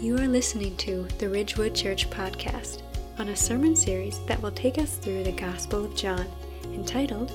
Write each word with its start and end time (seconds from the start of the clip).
You 0.00 0.16
are 0.18 0.28
listening 0.28 0.76
to 0.76 1.08
the 1.18 1.28
Ridgewood 1.28 1.74
Church 1.74 2.08
Podcast 2.08 2.82
on 3.18 3.30
a 3.30 3.36
sermon 3.36 3.74
series 3.74 4.24
that 4.26 4.40
will 4.40 4.52
take 4.52 4.78
us 4.78 4.94
through 4.94 5.24
the 5.24 5.32
Gospel 5.32 5.84
of 5.84 5.96
John, 5.96 6.24
entitled 6.66 7.32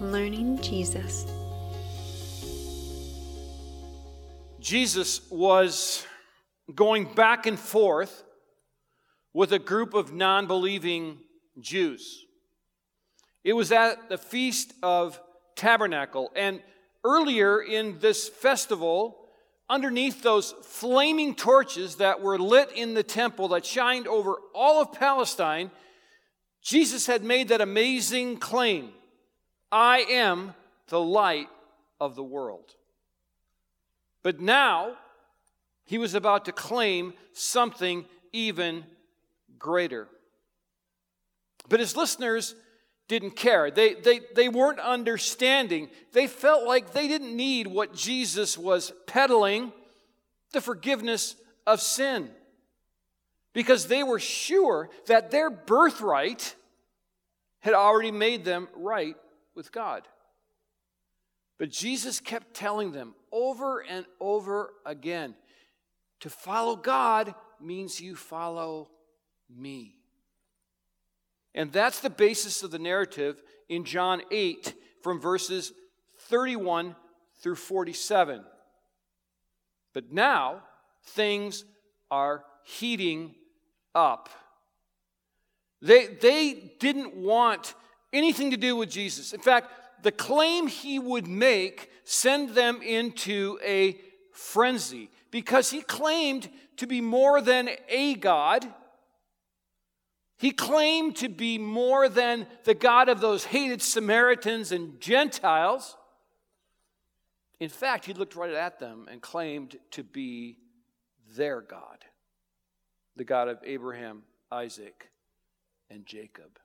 Learning 0.00 0.60
Jesus. 0.60 1.24
Jesus 4.58 5.20
was 5.30 6.04
going 6.74 7.14
back 7.14 7.46
and 7.46 7.56
forth 7.56 8.24
with 9.32 9.52
a 9.52 9.60
group 9.60 9.94
of 9.94 10.12
non 10.12 10.48
believing 10.48 11.18
Jews. 11.60 12.24
It 13.44 13.52
was 13.52 13.70
at 13.70 14.08
the 14.08 14.18
Feast 14.18 14.72
of 14.82 15.20
Tabernacle. 15.54 16.32
And 16.34 16.60
earlier 17.04 17.62
in 17.62 18.00
this 18.00 18.28
festival, 18.28 19.19
underneath 19.70 20.22
those 20.22 20.52
flaming 20.62 21.34
torches 21.34 21.96
that 21.96 22.20
were 22.20 22.38
lit 22.38 22.72
in 22.72 22.92
the 22.94 23.04
temple 23.04 23.48
that 23.48 23.64
shined 23.64 24.08
over 24.08 24.34
all 24.52 24.82
of 24.82 24.92
Palestine, 24.92 25.70
Jesus 26.60 27.06
had 27.06 27.22
made 27.22 27.48
that 27.48 27.60
amazing 27.60 28.36
claim 28.38 28.90
I 29.72 30.00
am 30.10 30.54
the 30.88 31.00
light 31.00 31.46
of 32.00 32.16
the 32.16 32.24
world. 32.24 32.74
But 34.24 34.40
now, 34.40 34.96
he 35.84 35.96
was 35.96 36.14
about 36.14 36.46
to 36.46 36.52
claim 36.52 37.14
something 37.32 38.04
even 38.32 38.84
greater. 39.58 40.08
But 41.68 41.78
his 41.78 41.96
listeners 41.96 42.56
didn't 43.10 43.32
care. 43.32 43.72
They, 43.72 43.94
they, 43.94 44.20
they 44.36 44.48
weren't 44.48 44.78
understanding. 44.78 45.88
They 46.12 46.28
felt 46.28 46.64
like 46.64 46.92
they 46.92 47.08
didn't 47.08 47.34
need 47.34 47.66
what 47.66 47.92
Jesus 47.92 48.56
was 48.56 48.92
peddling 49.08 49.72
the 50.52 50.60
forgiveness 50.60 51.34
of 51.66 51.80
sin. 51.80 52.30
Because 53.52 53.88
they 53.88 54.04
were 54.04 54.20
sure 54.20 54.90
that 55.06 55.32
their 55.32 55.50
birthright 55.50 56.54
had 57.58 57.74
already 57.74 58.12
made 58.12 58.44
them 58.44 58.68
right 58.76 59.16
with 59.56 59.72
God. 59.72 60.06
But 61.58 61.70
Jesus 61.70 62.20
kept 62.20 62.54
telling 62.54 62.92
them 62.92 63.16
over 63.32 63.80
and 63.80 64.06
over 64.20 64.72
again 64.86 65.34
to 66.20 66.30
follow 66.30 66.76
God 66.76 67.34
means 67.60 68.00
you 68.00 68.14
follow 68.14 68.88
me. 69.52 69.99
And 71.54 71.72
that's 71.72 72.00
the 72.00 72.10
basis 72.10 72.62
of 72.62 72.70
the 72.70 72.78
narrative 72.78 73.42
in 73.68 73.84
John 73.84 74.22
8 74.30 74.74
from 75.02 75.20
verses 75.20 75.72
31 76.28 76.94
through 77.42 77.56
47. 77.56 78.44
But 79.92 80.12
now 80.12 80.62
things 81.04 81.64
are 82.10 82.44
heating 82.64 83.34
up. 83.94 84.28
They, 85.82 86.06
they 86.06 86.72
didn't 86.78 87.16
want 87.16 87.74
anything 88.12 88.50
to 88.50 88.56
do 88.56 88.76
with 88.76 88.90
Jesus. 88.90 89.32
In 89.32 89.40
fact, 89.40 89.70
the 90.02 90.12
claim 90.12 90.66
he 90.66 90.98
would 90.98 91.26
make 91.26 91.90
send 92.04 92.50
them 92.50 92.82
into 92.82 93.58
a 93.64 93.98
frenzy 94.32 95.10
because 95.30 95.70
he 95.70 95.82
claimed 95.82 96.48
to 96.76 96.86
be 96.86 97.00
more 97.00 97.40
than 97.40 97.70
a 97.88 98.14
God. 98.14 98.66
He 100.40 100.52
claimed 100.52 101.16
to 101.16 101.28
be 101.28 101.58
more 101.58 102.08
than 102.08 102.46
the 102.64 102.72
God 102.72 103.10
of 103.10 103.20
those 103.20 103.44
hated 103.44 103.82
Samaritans 103.82 104.72
and 104.72 104.98
Gentiles. 104.98 105.98
In 107.58 107.68
fact, 107.68 108.06
he 108.06 108.14
looked 108.14 108.34
right 108.34 108.54
at 108.54 108.78
them 108.78 109.06
and 109.10 109.20
claimed 109.20 109.76
to 109.90 110.02
be 110.02 110.56
their 111.36 111.60
God, 111.60 112.06
the 113.16 113.24
God 113.24 113.48
of 113.48 113.58
Abraham, 113.64 114.22
Isaac, 114.50 115.10
and 115.90 116.06
Jacob. 116.06 116.58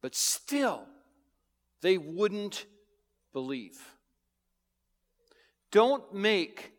But 0.00 0.16
still, 0.16 0.88
they 1.80 1.96
wouldn't 1.96 2.66
believe. 3.32 3.78
Don't 5.70 6.12
make 6.12 6.72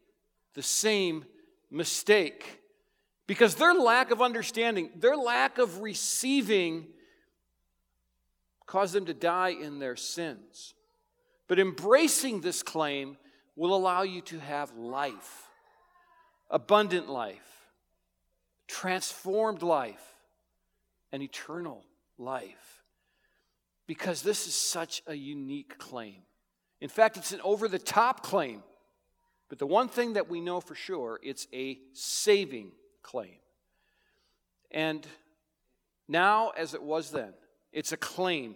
the 0.56 0.62
same 0.62 1.24
mistake 1.72 2.62
because 3.33 3.55
their 3.55 3.73
lack 3.73 4.11
of 4.11 4.21
understanding, 4.21 4.91
their 4.95 5.17
lack 5.17 5.57
of 5.57 5.81
receiving, 5.81 6.85
caused 8.67 8.94
them 8.94 9.07
to 9.07 9.13
die 9.16 9.49
in 9.59 9.79
their 9.79 9.95
sins. 9.95 10.75
But 11.47 11.57
embracing 11.57 12.41
this 12.41 12.61
claim 12.61 13.17
will 13.55 13.73
allow 13.73 14.03
you 14.03 14.21
to 14.21 14.38
have 14.38 14.71
life, 14.75 15.49
abundant 16.51 17.09
life, 17.09 17.71
transformed 18.67 19.63
life, 19.63 20.13
and 21.11 21.23
eternal 21.23 21.83
life. 22.19 22.83
Because 23.88 24.21
this 24.21 24.45
is 24.45 24.53
such 24.53 25.01
a 25.07 25.15
unique 25.15 25.79
claim. 25.79 26.21
In 26.81 26.89
fact, 26.89 27.17
it's 27.17 27.31
an 27.31 27.41
over 27.44 27.67
the 27.67 27.79
top 27.79 28.21
claim. 28.21 28.61
But 29.50 29.57
the 29.57 29.65
one 29.65 29.88
thing 29.88 30.13
that 30.13 30.29
we 30.29 30.39
know 30.39 30.61
for 30.61 30.75
sure, 30.75 31.19
it's 31.23 31.47
a 31.51 31.79
saving 31.94 32.73
claim. 33.03 33.36
And 34.72 35.06
now, 36.08 36.50
as 36.58 36.74
it 36.74 36.81
was 36.81 37.12
then, 37.12 37.34
it's 37.72 37.91
a 37.91 37.97
claim 37.97 38.56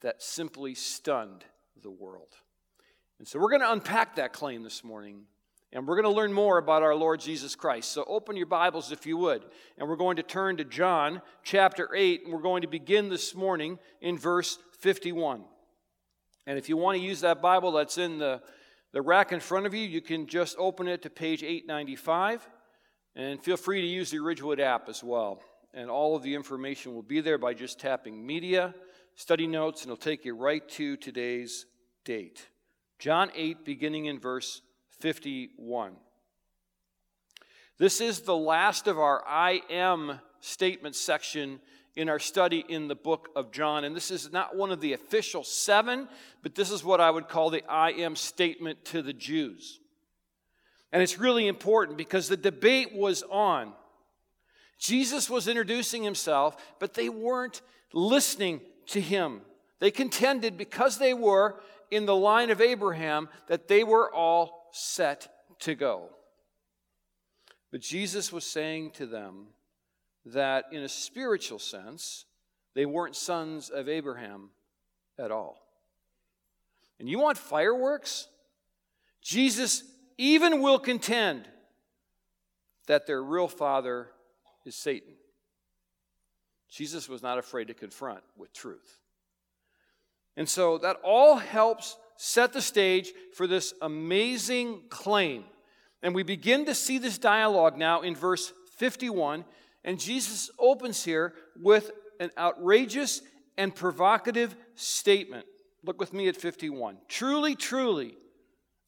that 0.00 0.22
simply 0.22 0.74
stunned 0.74 1.44
the 1.82 1.90
world. 1.90 2.34
And 3.18 3.26
so 3.26 3.38
we're 3.38 3.50
going 3.50 3.62
to 3.62 3.72
unpack 3.72 4.16
that 4.16 4.32
claim 4.32 4.62
this 4.62 4.84
morning. 4.84 5.22
And 5.72 5.86
we're 5.86 6.00
going 6.00 6.12
to 6.12 6.16
learn 6.16 6.32
more 6.32 6.56
about 6.56 6.82
our 6.82 6.94
Lord 6.94 7.20
Jesus 7.20 7.54
Christ. 7.54 7.92
So 7.92 8.04
open 8.06 8.36
your 8.36 8.46
Bibles 8.46 8.90
if 8.90 9.06
you 9.06 9.18
would. 9.18 9.44
And 9.76 9.88
we're 9.88 9.96
going 9.96 10.16
to 10.16 10.22
turn 10.22 10.56
to 10.56 10.64
John 10.64 11.20
chapter 11.42 11.94
8, 11.94 12.24
and 12.24 12.32
we're 12.32 12.40
going 12.40 12.62
to 12.62 12.68
begin 12.68 13.10
this 13.10 13.34
morning 13.34 13.78
in 14.00 14.16
verse 14.16 14.58
51. 14.78 15.44
And 16.46 16.56
if 16.56 16.70
you 16.70 16.78
want 16.78 16.96
to 16.96 17.04
use 17.04 17.20
that 17.20 17.42
Bible 17.42 17.72
that's 17.72 17.98
in 17.98 18.18
the, 18.18 18.40
the 18.92 19.02
rack 19.02 19.32
in 19.32 19.40
front 19.40 19.66
of 19.66 19.74
you, 19.74 19.86
you 19.86 20.00
can 20.00 20.26
just 20.26 20.56
open 20.58 20.88
it 20.88 21.02
to 21.02 21.10
page 21.10 21.42
895. 21.42 22.48
And 23.18 23.42
feel 23.42 23.56
free 23.56 23.80
to 23.80 23.86
use 23.86 24.12
the 24.12 24.20
Ridgewood 24.20 24.60
app 24.60 24.88
as 24.88 25.02
well. 25.02 25.40
And 25.74 25.90
all 25.90 26.14
of 26.14 26.22
the 26.22 26.36
information 26.36 26.94
will 26.94 27.02
be 27.02 27.20
there 27.20 27.36
by 27.36 27.52
just 27.52 27.80
tapping 27.80 28.24
media, 28.24 28.72
study 29.16 29.48
notes, 29.48 29.82
and 29.82 29.90
it'll 29.90 30.00
take 30.00 30.24
you 30.24 30.36
right 30.36 30.66
to 30.70 30.96
today's 30.96 31.66
date. 32.04 32.46
John 33.00 33.32
8, 33.34 33.64
beginning 33.64 34.06
in 34.06 34.20
verse 34.20 34.62
51. 35.00 35.96
This 37.76 38.00
is 38.00 38.20
the 38.20 38.36
last 38.36 38.86
of 38.86 39.00
our 39.00 39.26
I 39.26 39.62
am 39.68 40.20
statement 40.38 40.94
section 40.94 41.58
in 41.96 42.08
our 42.08 42.20
study 42.20 42.64
in 42.68 42.86
the 42.86 42.94
book 42.94 43.30
of 43.34 43.50
John. 43.50 43.82
And 43.82 43.96
this 43.96 44.12
is 44.12 44.32
not 44.32 44.56
one 44.56 44.70
of 44.70 44.80
the 44.80 44.92
official 44.92 45.42
seven, 45.42 46.06
but 46.44 46.54
this 46.54 46.70
is 46.70 46.84
what 46.84 47.00
I 47.00 47.10
would 47.10 47.28
call 47.28 47.50
the 47.50 47.68
I 47.68 47.90
am 47.90 48.14
statement 48.14 48.84
to 48.86 49.02
the 49.02 49.12
Jews. 49.12 49.80
And 50.92 51.02
it's 51.02 51.18
really 51.18 51.46
important 51.46 51.98
because 51.98 52.28
the 52.28 52.36
debate 52.36 52.94
was 52.94 53.22
on. 53.30 53.72
Jesus 54.78 55.28
was 55.28 55.48
introducing 55.48 56.02
himself, 56.02 56.56
but 56.78 56.94
they 56.94 57.08
weren't 57.08 57.62
listening 57.92 58.60
to 58.86 59.00
him. 59.00 59.42
They 59.80 59.90
contended 59.90 60.56
because 60.56 60.98
they 60.98 61.14
were 61.14 61.60
in 61.90 62.06
the 62.06 62.16
line 62.16 62.50
of 62.50 62.60
Abraham 62.60 63.28
that 63.48 63.68
they 63.68 63.84
were 63.84 64.12
all 64.12 64.68
set 64.72 65.28
to 65.60 65.74
go. 65.74 66.10
But 67.70 67.80
Jesus 67.80 68.32
was 68.32 68.44
saying 68.44 68.92
to 68.92 69.06
them 69.06 69.48
that 70.26 70.66
in 70.72 70.82
a 70.82 70.88
spiritual 70.88 71.58
sense, 71.58 72.24
they 72.74 72.86
weren't 72.86 73.16
sons 73.16 73.70
of 73.70 73.88
Abraham 73.88 74.50
at 75.18 75.30
all. 75.30 75.58
And 76.98 77.08
you 77.08 77.18
want 77.18 77.38
fireworks? 77.38 78.28
Jesus 79.22 79.82
even 80.18 80.60
will 80.60 80.78
contend 80.78 81.48
that 82.86 83.06
their 83.06 83.22
real 83.22 83.48
father 83.48 84.08
is 84.66 84.74
Satan. 84.74 85.14
Jesus 86.68 87.08
was 87.08 87.22
not 87.22 87.38
afraid 87.38 87.68
to 87.68 87.74
confront 87.74 88.22
with 88.36 88.52
truth. 88.52 88.98
And 90.36 90.48
so 90.48 90.78
that 90.78 90.96
all 91.02 91.36
helps 91.36 91.96
set 92.16 92.52
the 92.52 92.60
stage 92.60 93.12
for 93.34 93.46
this 93.46 93.72
amazing 93.80 94.82
claim. 94.88 95.44
And 96.02 96.14
we 96.14 96.22
begin 96.22 96.66
to 96.66 96.74
see 96.74 96.98
this 96.98 97.18
dialogue 97.18 97.76
now 97.76 98.02
in 98.02 98.14
verse 98.14 98.52
51. 98.76 99.44
And 99.84 99.98
Jesus 99.98 100.50
opens 100.58 101.04
here 101.04 101.34
with 101.60 101.90
an 102.20 102.30
outrageous 102.36 103.22
and 103.56 103.74
provocative 103.74 104.54
statement. 104.74 105.46
Look 105.84 106.00
with 106.00 106.12
me 106.12 106.28
at 106.28 106.36
51. 106.36 106.98
Truly, 107.08 107.54
truly, 107.54 108.14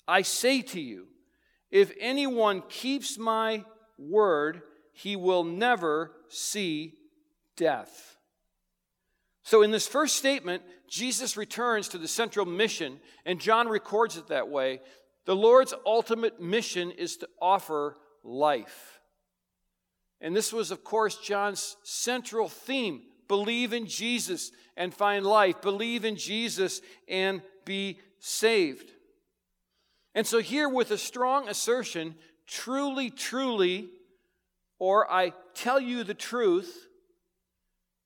I 0.06 0.22
say 0.22 0.62
to 0.62 0.80
you, 0.80 1.06
if 1.70 1.92
anyone 2.00 2.62
keeps 2.68 3.18
my 3.18 3.64
word, 3.98 4.62
he 4.92 5.16
will 5.16 5.44
never 5.44 6.12
see 6.28 6.94
death. 7.56 8.16
So, 9.42 9.62
in 9.62 9.70
this 9.70 9.88
first 9.88 10.16
statement, 10.16 10.62
Jesus 10.88 11.36
returns 11.36 11.88
to 11.88 11.98
the 11.98 12.08
central 12.08 12.46
mission, 12.46 13.00
and 13.24 13.40
John 13.40 13.68
records 13.68 14.16
it 14.16 14.28
that 14.28 14.48
way. 14.48 14.80
The 15.26 15.36
Lord's 15.36 15.74
ultimate 15.86 16.40
mission 16.40 16.90
is 16.90 17.16
to 17.18 17.28
offer 17.40 17.96
life. 18.24 19.00
And 20.20 20.36
this 20.36 20.52
was, 20.52 20.70
of 20.70 20.84
course, 20.84 21.16
John's 21.16 21.76
central 21.82 22.48
theme 22.48 23.02
believe 23.28 23.72
in 23.72 23.86
Jesus 23.86 24.50
and 24.76 24.92
find 24.92 25.24
life, 25.24 25.62
believe 25.62 26.04
in 26.04 26.16
Jesus 26.16 26.82
and 27.08 27.42
be 27.64 27.98
saved. 28.18 28.90
And 30.14 30.26
so, 30.26 30.40
here 30.40 30.68
with 30.68 30.90
a 30.90 30.98
strong 30.98 31.48
assertion, 31.48 32.16
truly, 32.46 33.10
truly, 33.10 33.88
or 34.78 35.10
I 35.10 35.32
tell 35.54 35.78
you 35.78 36.02
the 36.02 36.14
truth, 36.14 36.88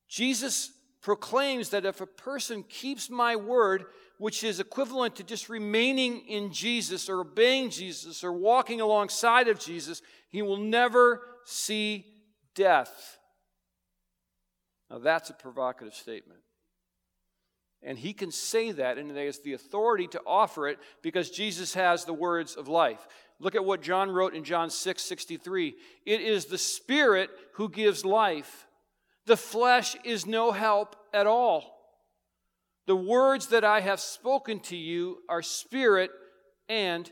Jesus 0.08 0.72
proclaims 1.00 1.70
that 1.70 1.84
if 1.84 2.00
a 2.00 2.06
person 2.06 2.62
keeps 2.62 3.08
my 3.08 3.36
word, 3.36 3.84
which 4.18 4.44
is 4.44 4.60
equivalent 4.60 5.16
to 5.16 5.22
just 5.22 5.48
remaining 5.48 6.20
in 6.28 6.52
Jesus 6.52 7.08
or 7.08 7.20
obeying 7.20 7.70
Jesus 7.70 8.22
or 8.22 8.32
walking 8.32 8.80
alongside 8.80 9.48
of 9.48 9.58
Jesus, 9.58 10.02
he 10.28 10.42
will 10.42 10.56
never 10.56 11.22
see 11.44 12.06
death. 12.54 13.18
Now, 14.90 14.98
that's 14.98 15.30
a 15.30 15.34
provocative 15.34 15.94
statement. 15.94 16.40
And 17.84 17.98
he 17.98 18.14
can 18.14 18.30
say 18.30 18.72
that, 18.72 18.96
and 18.96 19.10
he 19.10 19.26
has 19.26 19.40
the 19.40 19.52
authority 19.52 20.06
to 20.08 20.22
offer 20.26 20.68
it 20.68 20.78
because 21.02 21.30
Jesus 21.30 21.74
has 21.74 22.04
the 22.04 22.14
words 22.14 22.56
of 22.56 22.66
life. 22.66 23.06
Look 23.38 23.54
at 23.54 23.64
what 23.64 23.82
John 23.82 24.10
wrote 24.10 24.34
in 24.34 24.42
John 24.42 24.70
6 24.70 25.02
63. 25.02 25.74
It 26.06 26.20
is 26.22 26.46
the 26.46 26.58
Spirit 26.58 27.30
who 27.54 27.68
gives 27.68 28.04
life, 28.04 28.66
the 29.26 29.36
flesh 29.36 29.96
is 30.04 30.26
no 30.26 30.52
help 30.52 30.96
at 31.12 31.26
all. 31.26 31.74
The 32.86 32.96
words 32.96 33.48
that 33.48 33.64
I 33.64 33.80
have 33.80 34.00
spoken 34.00 34.60
to 34.60 34.76
you 34.76 35.18
are 35.28 35.40
spirit 35.40 36.10
and 36.68 37.10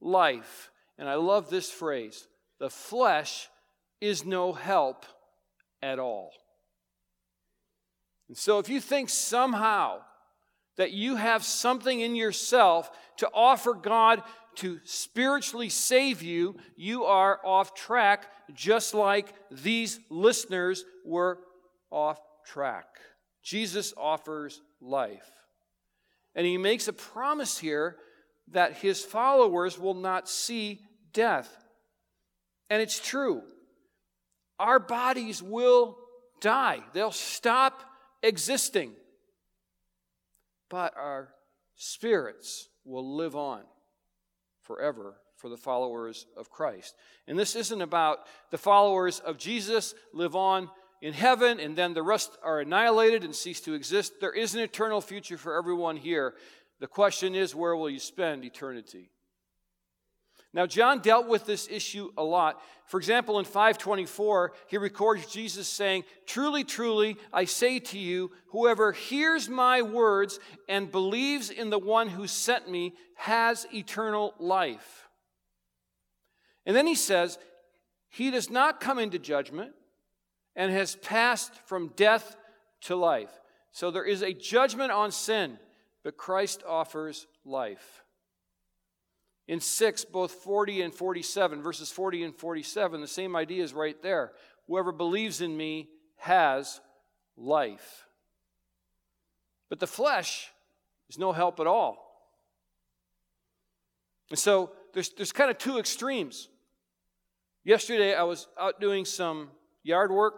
life. 0.00 0.70
And 0.98 1.08
I 1.08 1.14
love 1.14 1.50
this 1.50 1.70
phrase 1.70 2.28
the 2.58 2.70
flesh 2.70 3.48
is 4.00 4.24
no 4.24 4.52
help 4.52 5.04
at 5.82 5.98
all. 5.98 6.30
And 8.28 8.36
so 8.36 8.58
if 8.58 8.68
you 8.68 8.80
think 8.80 9.08
somehow 9.08 10.00
that 10.78 10.92
you 10.92 11.16
have 11.16 11.44
something 11.44 12.00
in 12.00 12.16
yourself 12.16 12.90
to 13.18 13.28
offer 13.34 13.74
God 13.74 14.22
to 14.56 14.80
spiritually 14.84 15.68
save 15.68 16.22
you, 16.22 16.56
you 16.76 17.04
are 17.04 17.38
off 17.44 17.74
track, 17.74 18.26
just 18.54 18.94
like 18.94 19.32
these 19.50 20.00
listeners 20.08 20.84
were 21.04 21.38
off 21.90 22.18
track. 22.46 22.86
Jesus 23.42 23.92
offers 23.96 24.60
life. 24.80 25.30
And 26.34 26.46
he 26.46 26.56
makes 26.56 26.88
a 26.88 26.92
promise 26.92 27.58
here 27.58 27.96
that 28.52 28.74
his 28.78 29.04
followers 29.04 29.78
will 29.78 29.94
not 29.94 30.28
see 30.28 30.80
death. 31.12 31.48
And 32.70 32.80
it's 32.80 33.00
true. 33.00 33.42
Our 34.58 34.78
bodies 34.78 35.42
will 35.42 35.98
die, 36.40 36.80
they'll 36.92 37.10
stop 37.10 37.82
existing. 38.22 38.92
But 40.70 40.96
our 40.96 41.28
spirits 41.76 42.68
will 42.84 43.16
live 43.16 43.36
on 43.36 43.62
forever 44.62 45.16
for 45.36 45.48
the 45.48 45.56
followers 45.56 46.26
of 46.36 46.50
Christ. 46.50 46.94
And 47.26 47.38
this 47.38 47.56
isn't 47.56 47.80
about 47.80 48.18
the 48.50 48.58
followers 48.58 49.20
of 49.20 49.38
Jesus 49.38 49.94
live 50.12 50.34
on 50.34 50.68
in 51.00 51.12
heaven 51.12 51.60
and 51.60 51.76
then 51.76 51.94
the 51.94 52.02
rest 52.02 52.36
are 52.42 52.60
annihilated 52.60 53.22
and 53.24 53.34
cease 53.34 53.60
to 53.62 53.74
exist. 53.74 54.14
There 54.20 54.32
is 54.32 54.54
an 54.54 54.60
eternal 54.60 55.00
future 55.00 55.38
for 55.38 55.56
everyone 55.56 55.96
here. 55.96 56.34
The 56.80 56.88
question 56.88 57.34
is, 57.34 57.54
where 57.54 57.76
will 57.76 57.90
you 57.90 58.00
spend 58.00 58.44
eternity? 58.44 59.10
Now, 60.58 60.66
John 60.66 60.98
dealt 60.98 61.28
with 61.28 61.46
this 61.46 61.68
issue 61.70 62.10
a 62.18 62.24
lot. 62.24 62.60
For 62.86 62.98
example, 62.98 63.38
in 63.38 63.44
524, 63.44 64.54
he 64.66 64.76
records 64.76 65.26
Jesus 65.26 65.68
saying, 65.68 66.02
Truly, 66.26 66.64
truly, 66.64 67.16
I 67.32 67.44
say 67.44 67.78
to 67.78 67.96
you, 67.96 68.32
whoever 68.48 68.90
hears 68.90 69.48
my 69.48 69.82
words 69.82 70.40
and 70.68 70.90
believes 70.90 71.50
in 71.50 71.70
the 71.70 71.78
one 71.78 72.08
who 72.08 72.26
sent 72.26 72.68
me 72.68 72.94
has 73.14 73.68
eternal 73.72 74.34
life. 74.40 75.06
And 76.66 76.74
then 76.74 76.88
he 76.88 76.96
says, 76.96 77.38
He 78.08 78.32
does 78.32 78.50
not 78.50 78.80
come 78.80 78.98
into 78.98 79.20
judgment, 79.20 79.74
and 80.56 80.72
has 80.72 80.96
passed 80.96 81.54
from 81.66 81.92
death 81.94 82.36
to 82.80 82.96
life. 82.96 83.30
So 83.70 83.92
there 83.92 84.02
is 84.02 84.22
a 84.22 84.34
judgment 84.34 84.90
on 84.90 85.12
sin, 85.12 85.60
but 86.02 86.16
Christ 86.16 86.64
offers 86.66 87.28
life. 87.44 88.02
In 89.48 89.60
6, 89.60 90.04
both 90.04 90.32
40 90.32 90.82
and 90.82 90.94
47, 90.94 91.62
verses 91.62 91.90
40 91.90 92.22
and 92.22 92.36
47, 92.36 93.00
the 93.00 93.08
same 93.08 93.34
idea 93.34 93.64
is 93.64 93.72
right 93.72 94.00
there. 94.02 94.32
Whoever 94.66 94.92
believes 94.92 95.40
in 95.40 95.56
me 95.56 95.88
has 96.16 96.80
life. 97.36 98.04
But 99.70 99.80
the 99.80 99.86
flesh 99.86 100.50
is 101.08 101.18
no 101.18 101.32
help 101.32 101.60
at 101.60 101.66
all. 101.66 102.04
And 104.28 104.38
so 104.38 104.72
there's, 104.92 105.08
there's 105.10 105.32
kind 105.32 105.50
of 105.50 105.56
two 105.56 105.78
extremes. 105.78 106.48
Yesterday, 107.64 108.14
I 108.14 108.24
was 108.24 108.48
out 108.60 108.80
doing 108.80 109.06
some 109.06 109.48
yard 109.82 110.10
work 110.10 110.34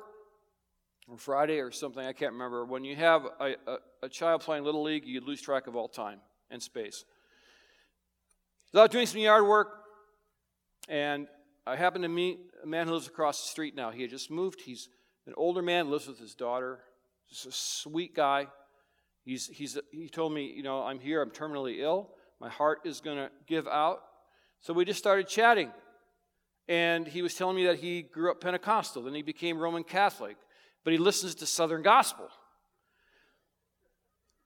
or 1.09 1.19
Friday 1.19 1.59
or 1.59 1.73
something, 1.73 2.05
I 2.05 2.13
can't 2.13 2.33
remember. 2.33 2.65
When 2.65 2.85
you 2.85 2.95
have 2.95 3.25
a, 3.41 3.55
a, 3.67 3.77
a 4.05 4.09
child 4.09 4.43
playing 4.43 4.63
Little 4.63 4.85
League, 4.85 5.05
you 5.05 5.21
lose 5.21 5.43
track 5.43 5.67
of 5.67 5.75
all 5.75 5.89
time 5.89 6.21
and 6.51 6.63
space. 6.63 7.05
I 8.75 8.83
was 8.83 8.91
doing 8.91 9.07
some 9.07 9.21
yard 9.21 9.47
work, 9.47 9.69
and 10.89 11.27
I 11.67 11.77
happened 11.77 12.03
to 12.05 12.09
meet 12.09 12.39
a 12.63 12.67
man 12.67 12.87
who 12.87 12.95
lives 12.95 13.07
across 13.07 13.43
the 13.43 13.49
street 13.49 13.75
now. 13.75 13.91
He 13.91 14.03
had 14.03 14.11
just 14.11 14.31
moved. 14.31 14.61
He's 14.61 14.89
an 15.27 15.35
older 15.37 15.63
man, 15.63 15.91
lives 15.91 16.07
with 16.07 16.19
his 16.19 16.35
daughter. 16.35 16.81
Just 17.29 17.47
a 17.47 17.53
sweet 17.53 18.15
guy. 18.15 18.47
He's, 19.25 19.47
he's, 19.47 19.79
he 19.93 20.09
told 20.09 20.33
me, 20.33 20.53
you 20.55 20.63
know, 20.63 20.83
I'm 20.83 20.99
here, 20.99 21.23
I'm 21.23 21.31
terminally 21.31 21.81
ill. 21.81 22.11
My 22.41 22.49
heart 22.49 22.81
is 22.85 23.01
going 23.01 23.19
to 23.19 23.31
give 23.47 23.67
out. 23.67 24.01
So 24.61 24.73
we 24.73 24.85
just 24.85 24.99
started 24.99 25.29
chatting. 25.29 25.71
And 26.69 27.07
he 27.07 27.23
was 27.23 27.35
telling 27.35 27.57
me 27.57 27.67
that 27.67 27.79
he 27.79 28.03
grew 28.03 28.31
up 28.31 28.41
Pentecostal, 28.41 29.03
then 29.03 29.15
he 29.15 29.23
became 29.23 29.59
Roman 29.59 29.85
Catholic 29.85 30.37
but 30.85 30.93
he 30.93 30.99
listens 30.99 31.35
to 31.37 31.47
Southern 31.47 31.83
gospel. 31.83 32.29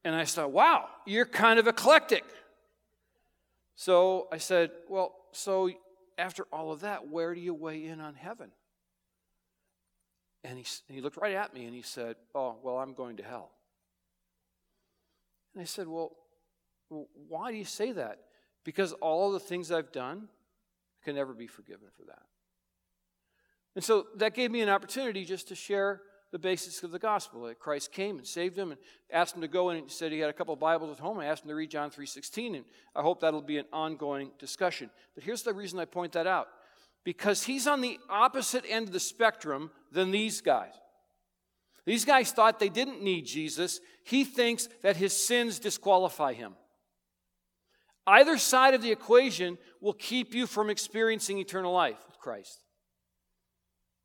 And 0.05 0.15
I 0.15 0.25
thought, 0.25 0.51
wow, 0.51 0.89
you're 1.07 1.27
kind 1.27 1.59
of 1.59 1.67
eclectic. 1.67 2.25
So 3.75 4.29
I 4.33 4.39
said, 4.39 4.71
well, 4.89 5.15
so 5.33 5.71
after 6.17 6.45
all 6.53 6.73
of 6.73 6.81
that, 6.81 7.09
where 7.09 7.35
do 7.35 7.41
you 7.41 7.55
weigh 7.55 7.87
in 7.87 8.01
on 8.01 8.15
heaven? 8.15 8.51
And 10.45 10.59
he, 10.59 10.65
and 10.89 10.95
he 10.95 11.01
looked 11.01 11.17
right 11.17 11.35
at 11.35 11.55
me 11.55 11.65
and 11.65 11.75
he 11.75 11.83
said, 11.83 12.17
oh, 12.35 12.57
well, 12.63 12.79
I'm 12.79 12.95
going 12.95 13.17
to 13.17 13.23
hell. 13.23 13.51
And 15.55 15.63
I 15.63 15.65
said, 15.65 15.89
well, 15.89 16.13
why 17.29 17.51
do 17.51 17.57
you 17.57 17.65
say 17.65 17.93
that? 17.93 18.19
Because 18.65 18.93
all 18.95 19.33
the 19.33 19.41
things 19.41 19.73
I've 19.73 19.93
done 19.93 20.29
can 21.03 21.17
never 21.17 21.33
be 21.33 21.47
forgiven 21.47 21.89
for 21.97 22.05
that. 22.07 22.23
And 23.75 23.83
so 23.83 24.07
that 24.17 24.35
gave 24.35 24.51
me 24.51 24.61
an 24.61 24.69
opportunity 24.69 25.25
just 25.25 25.49
to 25.49 25.55
share 25.55 26.03
the 26.35 26.39
basics 26.41 26.83
of 26.83 26.91
the 26.91 26.99
gospel. 26.99 27.43
That 27.43 27.61
Christ 27.61 27.93
came 27.93 28.19
and 28.19 28.27
saved 28.27 28.59
him 28.59 28.73
and 28.73 28.81
asked 29.13 29.37
him 29.37 29.43
to 29.43 29.47
go 29.47 29.69
and 29.69 29.85
he 29.85 29.89
said 29.89 30.11
he 30.11 30.19
had 30.19 30.31
a 30.31 30.33
couple 30.33 30.53
of 30.53 30.59
Bibles 30.59 30.91
at 30.91 30.99
home. 30.99 31.21
I 31.21 31.27
asked 31.27 31.45
him 31.45 31.49
to 31.49 31.55
read 31.55 31.71
John 31.71 31.93
3.16, 31.93 32.57
and 32.57 32.65
I 32.93 33.03
hope 33.03 33.21
that'll 33.21 33.41
be 33.41 33.59
an 33.59 33.67
ongoing 33.73 34.33
discussion. 34.41 34.91
But 35.15 35.23
here's 35.23 35.45
the 35.45 35.53
reason 35.53 35.79
I 35.79 35.85
point 35.85 36.11
that 36.15 36.27
out. 36.27 36.49
Because 37.05 37.45
he's 37.45 37.69
on 37.69 37.83
the 37.83 38.01
opposite 38.11 38.65
end 38.69 38.89
of 38.89 38.93
the 38.93 38.99
spectrum 38.99 39.71
than 39.93 40.11
these 40.11 40.41
guys. 40.41 40.73
These 41.87 42.05
guys 42.05 42.33
thought 42.33 42.59
they 42.59 42.69
didn't 42.69 43.01
need 43.01 43.27
Jesus. 43.27 43.79
He 44.03 44.25
thinks 44.25 44.69
that 44.83 44.97
his 44.97 45.17
sins 45.17 45.61
disqualify 45.61 46.33
him. 46.33 46.57
Either 48.09 48.39
side 48.39 48.75
of 48.75 48.83
the 48.83 48.91
equation 48.91 49.57
will 49.81 49.93
keep 49.93 50.35
you 50.35 50.49
from 50.49 50.69
experiencing 50.69 51.39
eternal 51.39 51.73
life 51.73 51.99
with 52.09 52.19
Christ. 52.19 52.64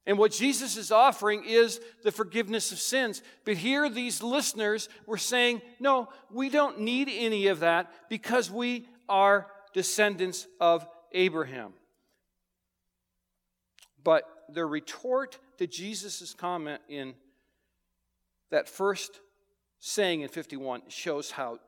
And 0.10 0.18
what 0.18 0.32
Jesus 0.32 0.76
is 0.76 0.92
offering 0.92 1.44
is 1.46 1.80
the 2.02 2.12
forgiveness 2.12 2.72
of 2.72 2.80
sins. 2.80 3.22
But 3.46 3.58
here, 3.58 3.88
these 3.92 4.24
listeners 4.24 4.90
were 5.06 5.20
saying, 5.20 5.62
no, 5.80 6.10
we 6.32 6.50
don't 6.50 6.80
need 6.80 7.10
any 7.12 7.46
of 7.46 7.60
that 7.60 7.92
because 8.10 8.50
we 8.50 8.88
are 9.08 9.46
descendants 9.72 10.48
of 10.60 10.88
Abraham. 11.12 11.74
But 14.04 14.24
the 14.52 14.66
retort 14.66 15.38
to 15.60 15.68
Jesus' 15.68 16.34
comment 16.34 16.82
in 16.90 17.14
that 18.50 18.68
first 18.68 19.20
saying 19.78 20.22
in 20.22 20.30
51 20.30 20.82
shows 20.88 21.30
how 21.30 21.60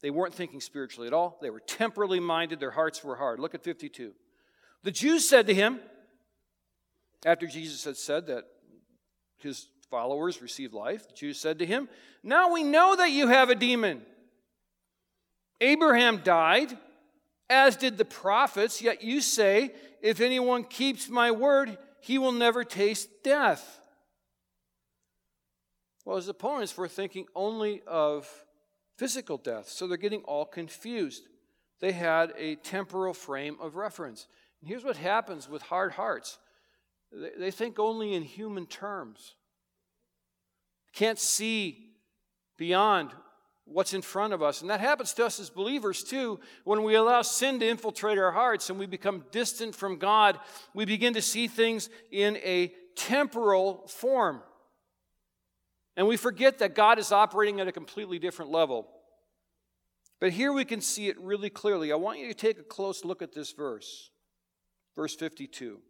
they 0.00 0.10
weren't 0.10 0.34
thinking 0.34 0.60
spiritually 0.60 1.08
at 1.08 1.12
all. 1.12 1.38
They 1.42 1.50
were 1.50 1.58
temporally 1.58 2.20
minded, 2.20 2.60
their 2.60 2.70
hearts 2.70 3.02
were 3.02 3.16
hard. 3.16 3.40
Look 3.40 3.56
at 3.56 3.64
52. 3.64 4.12
The 4.84 4.92
Jews 4.92 5.28
said 5.28 5.48
to 5.48 5.54
him, 5.54 5.80
after 7.24 7.46
Jesus 7.46 7.84
had 7.84 7.96
said 7.96 8.26
that 8.26 8.44
his 9.38 9.68
followers 9.90 10.42
received 10.42 10.74
life, 10.74 11.08
the 11.08 11.14
Jews 11.14 11.38
said 11.38 11.58
to 11.58 11.66
him, 11.66 11.88
Now 12.22 12.52
we 12.52 12.62
know 12.62 12.96
that 12.96 13.10
you 13.10 13.28
have 13.28 13.50
a 13.50 13.54
demon. 13.54 14.02
Abraham 15.60 16.20
died, 16.24 16.76
as 17.48 17.76
did 17.76 17.96
the 17.96 18.04
prophets, 18.04 18.82
yet 18.82 19.02
you 19.02 19.20
say, 19.20 19.72
If 20.02 20.20
anyone 20.20 20.64
keeps 20.64 21.08
my 21.08 21.30
word, 21.30 21.78
he 22.00 22.18
will 22.18 22.32
never 22.32 22.64
taste 22.64 23.08
death. 23.22 23.80
Well, 26.04 26.16
his 26.16 26.28
opponents 26.28 26.76
were 26.76 26.88
thinking 26.88 27.26
only 27.34 27.82
of 27.86 28.28
physical 28.98 29.38
death, 29.38 29.68
so 29.68 29.86
they're 29.86 29.96
getting 29.96 30.22
all 30.22 30.44
confused. 30.44 31.22
They 31.80 31.92
had 31.92 32.32
a 32.36 32.56
temporal 32.56 33.14
frame 33.14 33.56
of 33.60 33.76
reference. 33.76 34.26
And 34.60 34.68
here's 34.68 34.84
what 34.84 34.96
happens 34.96 35.48
with 35.48 35.62
hard 35.62 35.92
hearts 35.92 36.38
they 37.38 37.50
think 37.50 37.78
only 37.78 38.14
in 38.14 38.22
human 38.22 38.66
terms, 38.66 39.34
can't 40.92 41.18
see 41.18 41.90
beyond 42.56 43.10
what's 43.64 43.94
in 43.94 44.02
front 44.02 44.32
of 44.32 44.42
us. 44.42 44.60
And 44.60 44.70
that 44.70 44.80
happens 44.80 45.12
to 45.14 45.24
us 45.24 45.40
as 45.40 45.50
believers 45.50 46.02
too. 46.02 46.38
When 46.64 46.82
we 46.82 46.94
allow 46.94 47.22
sin 47.22 47.58
to 47.60 47.68
infiltrate 47.68 48.18
our 48.18 48.32
hearts 48.32 48.70
and 48.70 48.78
we 48.78 48.86
become 48.86 49.24
distant 49.30 49.74
from 49.74 49.98
God, 49.98 50.38
we 50.74 50.84
begin 50.84 51.14
to 51.14 51.22
see 51.22 51.48
things 51.48 51.88
in 52.10 52.36
a 52.36 52.72
temporal 52.96 53.86
form. 53.88 54.42
And 55.96 56.06
we 56.06 56.16
forget 56.16 56.58
that 56.58 56.74
God 56.74 56.98
is 56.98 57.12
operating 57.12 57.60
at 57.60 57.68
a 57.68 57.72
completely 57.72 58.18
different 58.18 58.50
level. 58.50 58.88
But 60.20 60.32
here 60.32 60.52
we 60.52 60.64
can 60.64 60.80
see 60.80 61.08
it 61.08 61.18
really 61.18 61.50
clearly. 61.50 61.92
I 61.92 61.96
want 61.96 62.18
you 62.18 62.28
to 62.28 62.34
take 62.34 62.58
a 62.58 62.62
close 62.62 63.04
look 63.04 63.22
at 63.22 63.32
this 63.32 63.52
verse, 63.52 64.10
verse 64.94 65.14
52. 65.14 65.80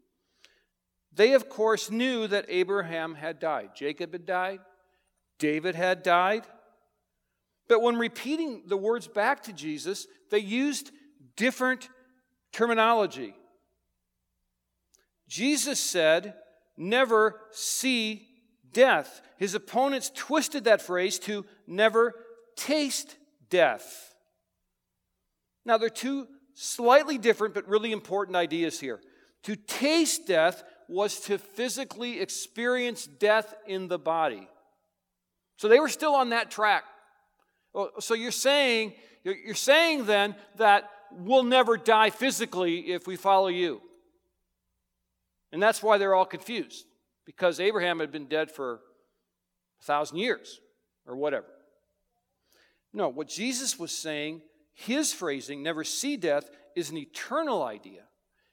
They, 1.17 1.35
of 1.35 1.49
course, 1.49 1.91
knew 1.91 2.27
that 2.27 2.47
Abraham 2.49 3.15
had 3.15 3.39
died. 3.39 3.71
Jacob 3.77 4.13
had 4.13 4.27
died. 4.27 4.61
David 5.39 5.75
had 5.75 6.03
died. 6.03 6.45
But 7.69 7.83
when 7.83 7.97
repeating 7.97 8.65
the 8.67 8.77
words 8.77 9.07
back 9.07 9.45
to 9.45 9.53
Jesus, 9.53 10.07
they 10.31 10.39
used 10.39 10.91
different 11.37 11.89
terminology. 12.53 13.35
Jesus 15.29 15.81
said, 15.81 16.35
Never 16.77 17.41
see 17.53 18.27
death. 18.73 19.23
His 19.39 19.55
opponents 19.55 20.11
twisted 20.15 20.65
that 20.65 20.83
phrase 20.83 21.19
to 21.21 21.47
never 21.67 22.15
taste 22.57 23.17
death. 23.49 24.15
Now, 25.65 25.79
there 25.79 25.87
are 25.87 25.91
two 25.91 26.27
slightly 26.55 27.17
different 27.17 27.55
but 27.55 27.69
really 27.69 27.93
important 27.93 28.37
ideas 28.37 28.81
here. 28.81 29.01
To 29.45 29.57
taste 29.57 30.27
death 30.27 30.65
was 30.89 31.21
to 31.21 31.39
physically 31.39 32.21
experience 32.21 33.07
death 33.07 33.55
in 33.67 33.89
the 33.89 33.99
body. 33.99 34.49
So 35.57 35.69
they 35.69 35.81
were 35.81 35.89
still 35.89 36.15
on 36.15 36.31
that 36.31 36.51
track. 36.51 36.85
So 38.01 38.15
you're 38.15 38.31
saying, 38.31 38.93
you're 39.25 39.55
saying 39.55 40.07
then 40.07 40.35
that 40.57 40.91
we'll 41.13 41.45
never 41.45 41.77
die 41.77 42.11
physically 42.11 42.93
if 42.93 43.07
we 43.07 43.17
follow 43.17 43.49
you. 43.49 43.81
And 45.53 45.63
that's 45.63 45.83
why 45.83 45.99
they're 45.99 46.15
all 46.15 46.27
confused, 46.27 46.87
because 47.25 47.61
Abraham 47.61 48.01
had 48.01 48.11
been 48.11 48.27
dead 48.27 48.51
for 48.51 48.81
a 49.81 49.85
thousand 49.85 50.19
years 50.19 50.61
or 51.07 51.17
whatever. 51.17 51.47
No, 52.93 53.09
what 53.09 53.29
Jesus 53.29 53.79
was 53.79 53.93
saying, 53.93 54.43
his 54.73 55.13
phrasing, 55.13 55.63
never 55.63 55.85
see 55.85 56.17
death, 56.17 56.51
is 56.75 56.91
an 56.91 56.97
eternal 56.97 57.63
idea. 57.63 58.03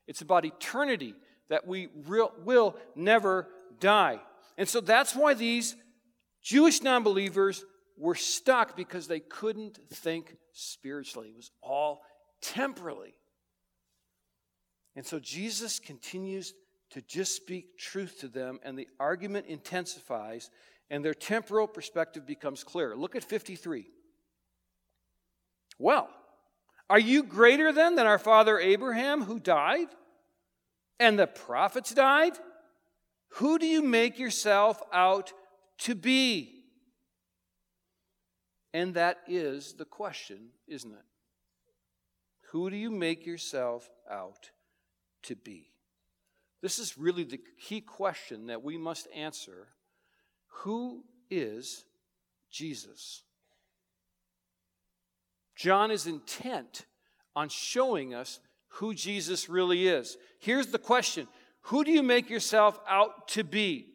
It's 0.08 0.22
about 0.22 0.46
eternity, 0.46 1.16
that 1.52 1.68
we 1.68 1.90
will 2.06 2.78
never 2.96 3.50
die. 3.82 4.22
And 4.58 4.70
so 4.70 4.80
that's 4.80 5.14
why 5.14 5.34
these 5.34 5.76
Jewish 6.42 6.82
non 6.82 7.04
believers 7.04 7.66
were 7.98 8.16
stuck 8.16 8.78
because 8.78 9.08
they 9.08 9.20
couldn't 9.20 9.78
think 9.94 10.38
spiritually. 10.54 11.28
It 11.28 11.36
was 11.36 11.52
all 11.62 12.04
temporally. 12.42 13.14
And 14.96 15.06
so 15.06 15.20
Jesus 15.20 15.78
continues 15.78 16.54
to 16.92 17.02
just 17.02 17.36
speak 17.36 17.78
truth 17.78 18.22
to 18.22 18.30
them, 18.30 18.60
and 18.64 18.80
the 18.80 18.88
argument 18.98 19.48
intensifies, 19.48 20.50
and 20.90 21.04
their 21.04 21.14
temporal 21.14 21.68
perspective 21.68 22.26
becomes 22.26 22.64
clear. 22.64 22.96
Look 22.96 23.18
at 23.18 23.26
53. 23.26 23.88
Well, 25.78 26.10
are 26.90 27.00
you 27.00 27.24
greater 27.24 27.74
then 27.74 27.96
than 27.96 28.08
our 28.08 28.20
father 28.20 28.58
Abraham, 28.58 29.24
who 29.24 29.40
died? 29.40 29.88
And 31.00 31.18
the 31.18 31.28
prophets 31.28 31.94
died? 31.94 32.34
Who 33.36 33.58
do 33.58 33.66
you 33.66 33.82
make 33.82 34.20
yourself 34.20 34.82
out 34.92 35.34
to 35.80 35.96
be? 35.96 36.64
And 38.74 38.94
that 38.94 39.20
is 39.28 39.74
the 39.74 39.86
question, 39.86 40.50
isn't 40.68 40.92
it? 40.92 41.06
Who 42.52 42.70
do 42.70 42.76
you 42.76 42.92
make 42.92 43.26
yourself 43.26 43.90
out 44.10 44.52
to 45.24 45.36
be? 45.36 45.72
This 46.62 46.78
is 46.78 46.98
really 46.98 47.24
the 47.24 47.40
key 47.60 47.82
question 47.82 48.48
that 48.48 48.64
we 48.64 48.78
must 48.78 49.08
answer. 49.16 49.70
Who 50.64 51.04
is 51.30 51.86
Jesus? 52.52 53.24
John 55.56 55.92
is 55.92 56.08
intent 56.08 56.86
on 57.36 57.50
showing 57.50 58.14
us 58.14 58.40
who 58.76 58.94
Jesus 58.94 59.50
really 59.50 59.88
is. 59.88 60.18
Here's 60.40 60.68
the 60.68 60.80
question 60.80 61.28
Who 61.64 61.84
do 61.84 61.92
you 61.92 62.04
make 62.04 62.30
yourself 62.30 62.80
out 62.88 63.28
to 63.30 63.44
be? 63.44 63.88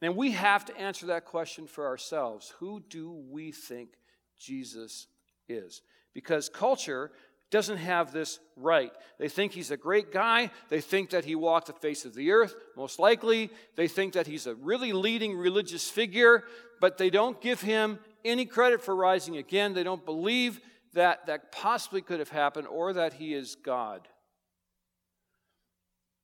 And 0.00 0.16
we 0.16 0.32
have 0.32 0.64
to 0.64 0.76
answer 0.76 1.06
that 1.06 1.24
question 1.24 1.66
for 1.66 1.86
ourselves. 1.86 2.52
Who 2.58 2.82
do 2.88 3.12
we 3.30 3.52
think 3.52 3.90
Jesus 4.36 5.06
is? 5.48 5.82
Because 6.12 6.48
culture 6.48 7.12
doesn't 7.50 7.76
have 7.76 8.12
this 8.12 8.40
right. 8.56 8.90
They 9.18 9.28
think 9.28 9.52
he's 9.52 9.70
a 9.70 9.76
great 9.76 10.10
guy. 10.10 10.50
They 10.70 10.80
think 10.80 11.10
that 11.10 11.24
he 11.24 11.36
walked 11.36 11.68
the 11.68 11.74
face 11.74 12.04
of 12.04 12.14
the 12.14 12.32
earth, 12.32 12.54
most 12.76 12.98
likely. 12.98 13.50
They 13.76 13.86
think 13.86 14.14
that 14.14 14.26
he's 14.26 14.46
a 14.46 14.54
really 14.56 14.92
leading 14.92 15.36
religious 15.36 15.88
figure, 15.88 16.44
but 16.80 16.98
they 16.98 17.10
don't 17.10 17.40
give 17.40 17.60
him 17.60 17.98
any 18.24 18.46
credit 18.46 18.82
for 18.82 18.96
rising 18.96 19.36
again. 19.36 19.74
They 19.74 19.84
don't 19.84 20.04
believe 20.04 20.60
that 20.94 21.26
that 21.26 21.52
possibly 21.52 22.02
could 22.02 22.18
have 22.18 22.28
happened 22.28 22.68
or 22.68 22.92
that 22.92 23.14
he 23.14 23.34
is 23.34 23.54
God. 23.54 24.08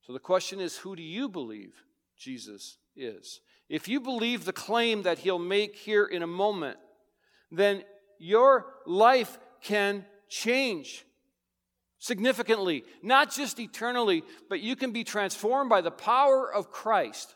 So 0.02 0.12
the 0.12 0.18
question 0.18 0.60
is 0.60 0.78
who 0.78 0.96
do 0.96 1.02
you 1.02 1.28
believe 1.28 1.74
Jesus 2.16 2.78
is? 2.96 3.40
If 3.68 3.88
you 3.88 4.00
believe 4.00 4.44
the 4.44 4.52
claim 4.52 5.02
that 5.02 5.18
he'll 5.18 5.38
make 5.38 5.76
here 5.76 6.04
in 6.04 6.22
a 6.22 6.26
moment, 6.26 6.78
then 7.50 7.82
your 8.18 8.66
life 8.86 9.38
can 9.62 10.04
change 10.28 11.04
significantly, 11.98 12.84
not 13.02 13.32
just 13.32 13.58
eternally, 13.58 14.22
but 14.48 14.60
you 14.60 14.76
can 14.76 14.92
be 14.92 15.04
transformed 15.04 15.68
by 15.68 15.80
the 15.80 15.90
power 15.90 16.52
of 16.52 16.70
Christ. 16.70 17.34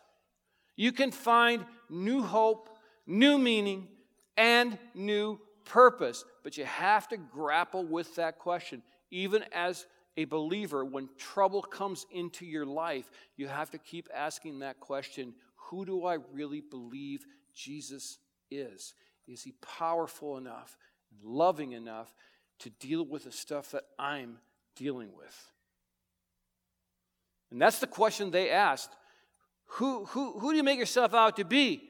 You 0.76 0.92
can 0.92 1.10
find 1.10 1.64
new 1.90 2.22
hope, 2.22 2.70
new 3.06 3.38
meaning, 3.38 3.88
and 4.36 4.78
new 4.94 5.38
purpose. 5.64 6.24
But 6.42 6.56
you 6.56 6.64
have 6.64 7.08
to 7.08 7.16
grapple 7.16 7.84
with 7.84 8.14
that 8.16 8.38
question. 8.38 8.82
Even 9.10 9.44
as 9.52 9.86
a 10.16 10.24
believer, 10.24 10.84
when 10.84 11.08
trouble 11.18 11.62
comes 11.62 12.06
into 12.10 12.44
your 12.44 12.66
life, 12.66 13.10
you 13.36 13.48
have 13.48 13.70
to 13.70 13.78
keep 13.78 14.08
asking 14.14 14.60
that 14.60 14.80
question 14.80 15.34
who 15.70 15.86
do 15.86 16.04
I 16.04 16.18
really 16.34 16.60
believe 16.60 17.24
Jesus 17.54 18.18
is? 18.50 18.94
Is 19.26 19.42
he 19.42 19.52
powerful 19.62 20.36
enough, 20.36 20.76
loving 21.22 21.72
enough 21.72 22.12
to 22.58 22.70
deal 22.70 23.04
with 23.06 23.24
the 23.24 23.32
stuff 23.32 23.70
that 23.70 23.84
I'm 23.98 24.38
dealing 24.76 25.10
with? 25.16 25.52
And 27.50 27.60
that's 27.60 27.78
the 27.78 27.86
question 27.86 28.30
they 28.30 28.50
asked. 28.50 28.90
Who, 29.76 30.04
who, 30.06 30.38
who 30.38 30.50
do 30.50 30.56
you 30.56 30.62
make 30.62 30.78
yourself 30.78 31.14
out 31.14 31.36
to 31.36 31.44
be? 31.44 31.88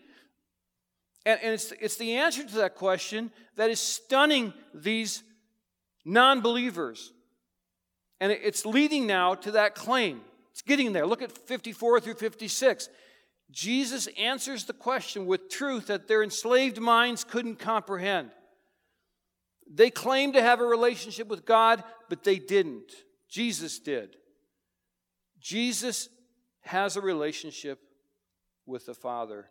And, 1.24 1.40
and 1.42 1.54
it's, 1.54 1.72
it's 1.80 1.96
the 1.96 2.16
answer 2.16 2.44
to 2.44 2.54
that 2.56 2.74
question 2.74 3.30
that 3.56 3.70
is 3.70 3.80
stunning 3.80 4.52
these 4.74 5.22
non 6.04 6.40
believers. 6.40 7.12
And 8.20 8.30
it's 8.30 8.64
leading 8.64 9.06
now 9.06 9.34
to 9.34 9.52
that 9.52 9.74
claim. 9.74 10.20
It's 10.52 10.62
getting 10.62 10.92
there. 10.92 11.06
Look 11.06 11.22
at 11.22 11.32
54 11.32 12.00
through 12.00 12.14
56. 12.14 12.88
Jesus 13.50 14.08
answers 14.18 14.64
the 14.64 14.72
question 14.72 15.26
with 15.26 15.48
truth 15.48 15.88
that 15.88 16.08
their 16.08 16.22
enslaved 16.22 16.80
minds 16.80 17.24
couldn't 17.24 17.58
comprehend. 17.58 18.30
They 19.70 19.90
claimed 19.90 20.34
to 20.34 20.42
have 20.42 20.60
a 20.60 20.64
relationship 20.64 21.28
with 21.28 21.44
God, 21.44 21.82
but 22.08 22.24
they 22.24 22.38
didn't. 22.38 22.92
Jesus 23.28 23.78
did. 23.78 24.16
Jesus 25.40 26.08
has 26.62 26.96
a 26.96 27.00
relationship 27.00 27.80
with 28.66 28.86
the 28.86 28.94
Father, 28.94 29.48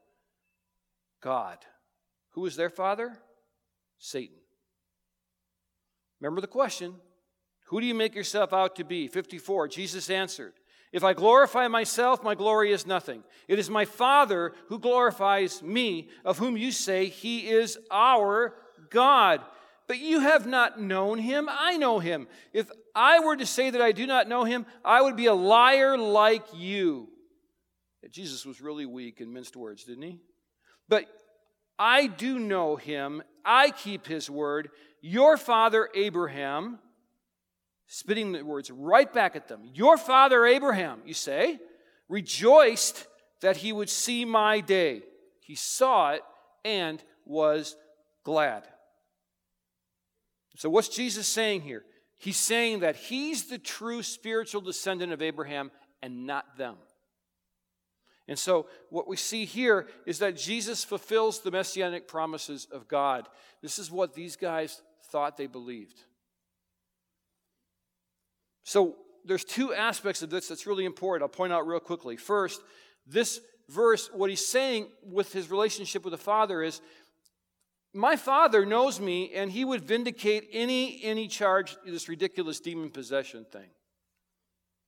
God. 1.21 1.57
Who 2.31 2.45
is 2.45 2.55
their 2.55 2.69
Father? 2.69 3.17
Satan. 3.97 4.37
Remember 6.19 6.41
the 6.41 6.47
question 6.47 6.95
Who 7.67 7.79
do 7.79 7.87
you 7.87 7.95
make 7.95 8.15
yourself 8.15 8.53
out 8.53 8.75
to 8.77 8.83
be? 8.83 9.07
54. 9.07 9.67
Jesus 9.67 10.09
answered, 10.09 10.53
if 10.91 11.05
I 11.05 11.13
glorify 11.13 11.67
myself, 11.69 12.21
my 12.21 12.35
glory 12.35 12.73
is 12.73 12.85
nothing. 12.85 13.23
It 13.47 13.59
is 13.59 13.69
my 13.69 13.85
Father 13.85 14.53
who 14.67 14.77
glorifies 14.77 15.63
me, 15.63 16.09
of 16.25 16.37
whom 16.37 16.57
you 16.57 16.71
say 16.71 17.07
he 17.07 17.49
is 17.49 17.77
our 17.89 18.53
God. 18.89 19.41
But 19.87 19.99
you 19.99 20.19
have 20.19 20.45
not 20.45 20.81
known 20.81 21.17
him. 21.17 21.47
I 21.49 21.77
know 21.77 21.99
him. 21.99 22.27
If 22.51 22.69
I 22.93 23.21
were 23.21 23.37
to 23.37 23.45
say 23.45 23.69
that 23.69 23.81
I 23.81 23.93
do 23.93 24.05
not 24.05 24.27
know 24.27 24.43
him, 24.43 24.65
I 24.83 25.01
would 25.01 25.15
be 25.15 25.27
a 25.27 25.33
liar 25.33 25.97
like 25.97 26.45
you. 26.53 27.07
Jesus 28.09 28.45
was 28.45 28.59
really 28.59 28.85
weak 28.85 29.21
in 29.21 29.31
minced 29.31 29.55
words, 29.55 29.85
didn't 29.85 30.03
he? 30.03 30.19
But 30.91 31.05
I 31.79 32.07
do 32.07 32.37
know 32.37 32.75
him. 32.75 33.23
I 33.45 33.71
keep 33.71 34.05
his 34.05 34.29
word. 34.29 34.69
Your 34.99 35.37
father 35.37 35.89
Abraham, 35.95 36.79
spitting 37.87 38.33
the 38.33 38.43
words 38.43 38.69
right 38.69 39.11
back 39.11 39.37
at 39.37 39.47
them. 39.47 39.61
Your 39.73 39.97
father 39.97 40.45
Abraham, 40.45 41.01
you 41.05 41.13
say, 41.13 41.59
rejoiced 42.09 43.07
that 43.39 43.55
he 43.55 43.71
would 43.71 43.89
see 43.89 44.25
my 44.25 44.59
day. 44.59 45.01
He 45.39 45.55
saw 45.55 46.11
it 46.11 46.23
and 46.65 47.01
was 47.25 47.77
glad. 48.25 48.67
So, 50.57 50.69
what's 50.69 50.89
Jesus 50.89 51.25
saying 51.25 51.61
here? 51.61 51.85
He's 52.17 52.37
saying 52.37 52.81
that 52.81 52.97
he's 52.97 53.45
the 53.45 53.57
true 53.57 54.03
spiritual 54.03 54.59
descendant 54.59 55.13
of 55.13 55.21
Abraham 55.21 55.71
and 56.03 56.27
not 56.27 56.57
them. 56.57 56.75
And 58.27 58.37
so, 58.37 58.67
what 58.89 59.07
we 59.07 59.17
see 59.17 59.45
here 59.45 59.87
is 60.05 60.19
that 60.19 60.37
Jesus 60.37 60.83
fulfills 60.83 61.39
the 61.39 61.51
messianic 61.51 62.07
promises 62.07 62.67
of 62.71 62.87
God. 62.87 63.27
This 63.61 63.79
is 63.79 63.91
what 63.91 64.13
these 64.13 64.35
guys 64.35 64.81
thought 65.05 65.37
they 65.37 65.47
believed. 65.47 65.99
So, 68.63 68.95
there's 69.25 69.43
two 69.43 69.73
aspects 69.73 70.21
of 70.21 70.29
this 70.29 70.47
that's 70.47 70.65
really 70.65 70.85
important. 70.85 71.23
I'll 71.23 71.35
point 71.35 71.53
out 71.53 71.67
real 71.67 71.79
quickly. 71.79 72.15
First, 72.15 72.61
this 73.05 73.41
verse, 73.69 74.09
what 74.13 74.29
he's 74.29 74.45
saying 74.45 74.87
with 75.03 75.33
his 75.33 75.49
relationship 75.49 76.03
with 76.03 76.11
the 76.11 76.17
Father 76.17 76.61
is, 76.63 76.81
my 77.93 78.15
Father 78.15 78.65
knows 78.65 78.99
me, 78.99 79.33
and 79.33 79.51
he 79.51 79.65
would 79.65 79.83
vindicate 79.83 80.47
any 80.53 81.03
any 81.03 81.27
charge, 81.27 81.75
this 81.85 82.07
ridiculous 82.07 82.59
demon 82.59 82.89
possession 82.89 83.45
thing. 83.51 83.69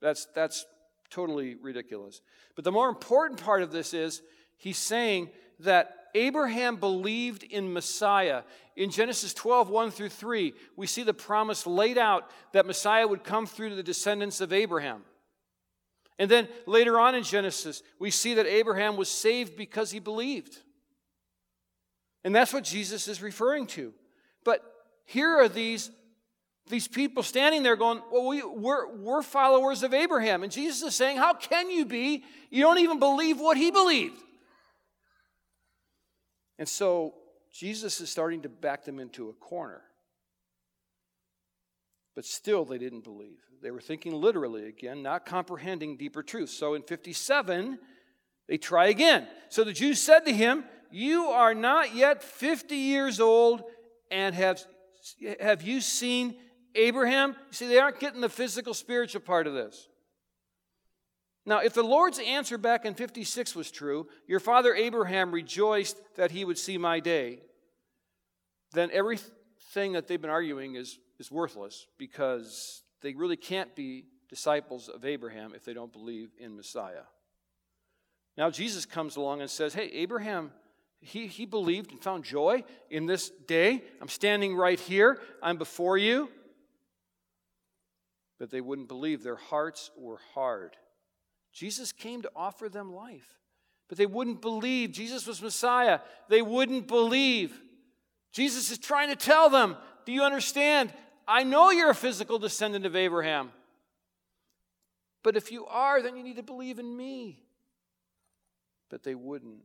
That's 0.02 0.28
that's 0.34 0.66
totally 1.14 1.56
ridiculous. 1.56 2.22
But 2.56 2.64
the 2.64 2.72
more 2.72 2.90
important 2.90 3.44
part 3.44 3.62
of 3.62 3.72
this 3.72 3.94
is 3.94 4.22
he's 4.58 4.78
saying 4.78 5.30
that 5.60 6.08
Abraham 6.16 6.78
believed 6.78 7.44
in 7.44 7.74
Messiah. 7.74 8.44
In 8.76 8.90
Genesis 8.90 9.34
12, 9.34 9.70
1 9.70 9.92
through 9.92 10.10
3, 10.10 10.54
we 10.76 10.88
see 10.88 11.04
the 11.04 11.14
promise 11.14 11.66
laid 11.66 11.98
out 11.98 12.30
that 12.54 12.66
Messiah 12.66 13.08
would 13.08 13.24
come 13.24 13.46
through 13.46 13.76
the 13.76 13.84
descendants 13.84 14.42
of 14.42 14.54
Abraham. 14.54 15.04
And 16.20 16.30
then 16.30 16.48
later 16.66 17.00
on 17.00 17.16
in 17.16 17.24
Genesis, 17.24 17.82
we 18.00 18.12
see 18.12 18.36
that 18.36 18.46
Abraham 18.46 18.98
was 18.98 19.10
saved 19.10 19.56
because 19.56 19.92
he 19.92 20.00
believed. 20.00 20.58
And 22.24 22.36
that's 22.36 22.54
what 22.54 22.64
Jesus 22.64 23.08
is 23.08 23.22
referring 23.22 23.68
to. 23.68 23.94
But 24.44 24.62
here 25.06 25.30
are 25.30 25.50
these, 25.50 25.90
these 26.70 26.88
people 26.88 27.24
standing 27.24 27.64
there 27.64 27.76
going, 27.76 28.02
Well, 28.12 28.28
we, 28.28 28.44
we're, 28.44 28.88
we're 28.96 29.22
followers 29.22 29.84
of 29.84 29.94
Abraham. 29.94 30.44
And 30.44 30.52
Jesus 30.52 30.82
is 30.82 30.96
saying, 30.96 31.18
How 31.18 31.34
can 31.34 31.70
you 31.70 31.86
be? 31.86 32.24
You 32.50 32.62
don't 32.62 32.80
even 32.80 33.00
believe 33.00 33.40
what 33.40 33.58
he 33.58 33.72
believed. 33.72 34.20
And 36.58 36.68
so 36.68 37.16
Jesus 37.52 38.00
is 38.00 38.10
starting 38.10 38.42
to 38.44 38.50
back 38.50 38.86
them 38.86 39.00
into 39.00 39.30
a 39.30 39.34
corner. 39.34 39.82
But 42.16 42.26
still, 42.26 42.64
they 42.64 42.78
didn't 42.78 43.04
believe. 43.04 43.40
They 43.62 43.72
were 43.72 43.82
thinking 43.82 44.14
literally 44.14 44.68
again, 44.68 45.02
not 45.02 45.26
comprehending 45.26 45.98
deeper 45.98 46.22
truths. 46.22 46.54
So 46.54 46.76
in 46.76 46.84
57, 46.84 47.80
they 48.48 48.58
try 48.58 48.88
again. 48.88 49.28
So 49.50 49.64
the 49.64 49.74
Jews 49.74 50.02
said 50.02 50.22
to 50.26 50.34
him, 50.34 50.66
You 50.92 51.26
are 51.28 51.54
not 51.54 51.96
yet 51.96 52.24
50 52.24 52.76
years 52.76 53.20
old, 53.20 53.64
and 54.12 54.36
have, 54.36 54.64
have 55.40 55.64
you 55.64 55.82
seen 55.82 56.36
Abraham? 56.76 57.36
See, 57.52 57.68
they 57.68 57.80
aren't 57.80 58.00
getting 58.00 58.22
the 58.22 58.30
physical, 58.30 58.74
spiritual 58.74 59.22
part 59.22 59.48
of 59.48 59.54
this. 59.54 59.88
Now, 61.46 61.60
if 61.60 61.74
the 61.74 61.84
Lord's 61.84 62.20
answer 62.20 62.58
back 62.58 62.86
in 62.86 62.94
56 62.94 63.56
was 63.56 63.70
true, 63.70 64.08
your 64.28 64.40
father 64.40 64.74
Abraham 64.74 65.32
rejoiced 65.32 65.98
that 66.16 66.32
he 66.32 66.46
would 66.46 66.58
see 66.58 66.78
my 66.78 67.00
day, 67.00 67.40
then 68.72 68.90
everything 68.94 69.94
that 69.94 70.08
they've 70.08 70.22
been 70.22 70.30
arguing 70.30 70.76
is, 70.76 71.00
is 71.20 71.30
worthless 71.30 71.86
because 71.98 72.84
they 73.02 73.14
really 73.14 73.36
can't 73.36 73.76
be 73.76 74.06
disciples 74.30 74.88
of 74.88 75.04
Abraham 75.04 75.54
if 75.54 75.66
they 75.66 75.74
don't 75.74 75.92
believe 75.92 76.30
in 76.40 76.56
Messiah. 76.56 77.04
Now, 78.38 78.50
Jesus 78.50 78.86
comes 78.86 79.18
along 79.18 79.42
and 79.42 79.50
says, 79.50 79.74
Hey, 79.74 79.90
Abraham, 79.94 80.52
he, 81.02 81.28
he 81.28 81.46
believed 81.46 81.92
and 81.92 82.02
found 82.02 82.24
joy 82.24 82.64
in 82.90 83.06
this 83.06 83.30
day. 83.30 83.84
I'm 84.02 84.08
standing 84.08 84.56
right 84.56 84.80
here, 84.80 85.20
I'm 85.42 85.58
before 85.58 85.98
you. 85.98 86.30
But 88.40 88.50
they 88.50 88.62
wouldn't 88.62 88.88
believe. 88.88 89.24
Their 89.24 89.36
hearts 89.36 89.92
were 89.98 90.20
hard. 90.34 90.76
Jesus 91.52 91.92
came 91.92 92.22
to 92.24 92.32
offer 92.36 92.68
them 92.68 92.94
life, 92.94 93.40
but 93.88 93.98
they 93.98 94.08
wouldn't 94.08 94.42
believe. 94.42 94.92
Jesus 94.92 95.28
was 95.28 95.42
Messiah. 95.42 96.00
They 96.28 96.42
wouldn't 96.42 96.88
believe. 96.88 97.60
Jesus 98.32 98.72
is 98.72 98.80
trying 98.80 99.10
to 99.10 99.16
tell 99.16 99.50
them 99.50 99.78
Do 100.06 100.12
you 100.12 100.24
understand? 100.24 100.92
I 101.28 101.44
know 101.44 101.70
you're 101.70 101.92
a 101.92 101.96
physical 101.96 102.40
descendant 102.40 102.86
of 102.86 102.96
Abraham. 102.96 103.52
But 105.24 105.38
if 105.38 105.52
you 105.52 105.66
are, 105.68 106.02
then 106.02 106.18
you 106.18 106.24
need 106.24 106.36
to 106.36 106.44
believe 106.44 106.80
in 106.80 106.98
me. 106.98 107.40
But 108.90 109.04
they 109.04 109.16
wouldn't. 109.16 109.62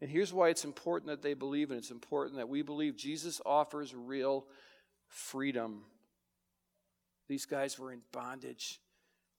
And 0.00 0.10
here's 0.10 0.32
why 0.32 0.50
it's 0.50 0.64
important 0.64 1.08
that 1.08 1.22
they 1.22 1.34
believe, 1.34 1.70
and 1.70 1.78
it's 1.78 1.90
important 1.90 2.36
that 2.36 2.48
we 2.48 2.62
believe 2.62 2.96
Jesus 2.96 3.40
offers 3.44 3.94
real 3.94 4.46
freedom. 5.08 5.82
These 7.28 7.46
guys 7.46 7.78
were 7.78 7.92
in 7.92 8.00
bondage 8.12 8.80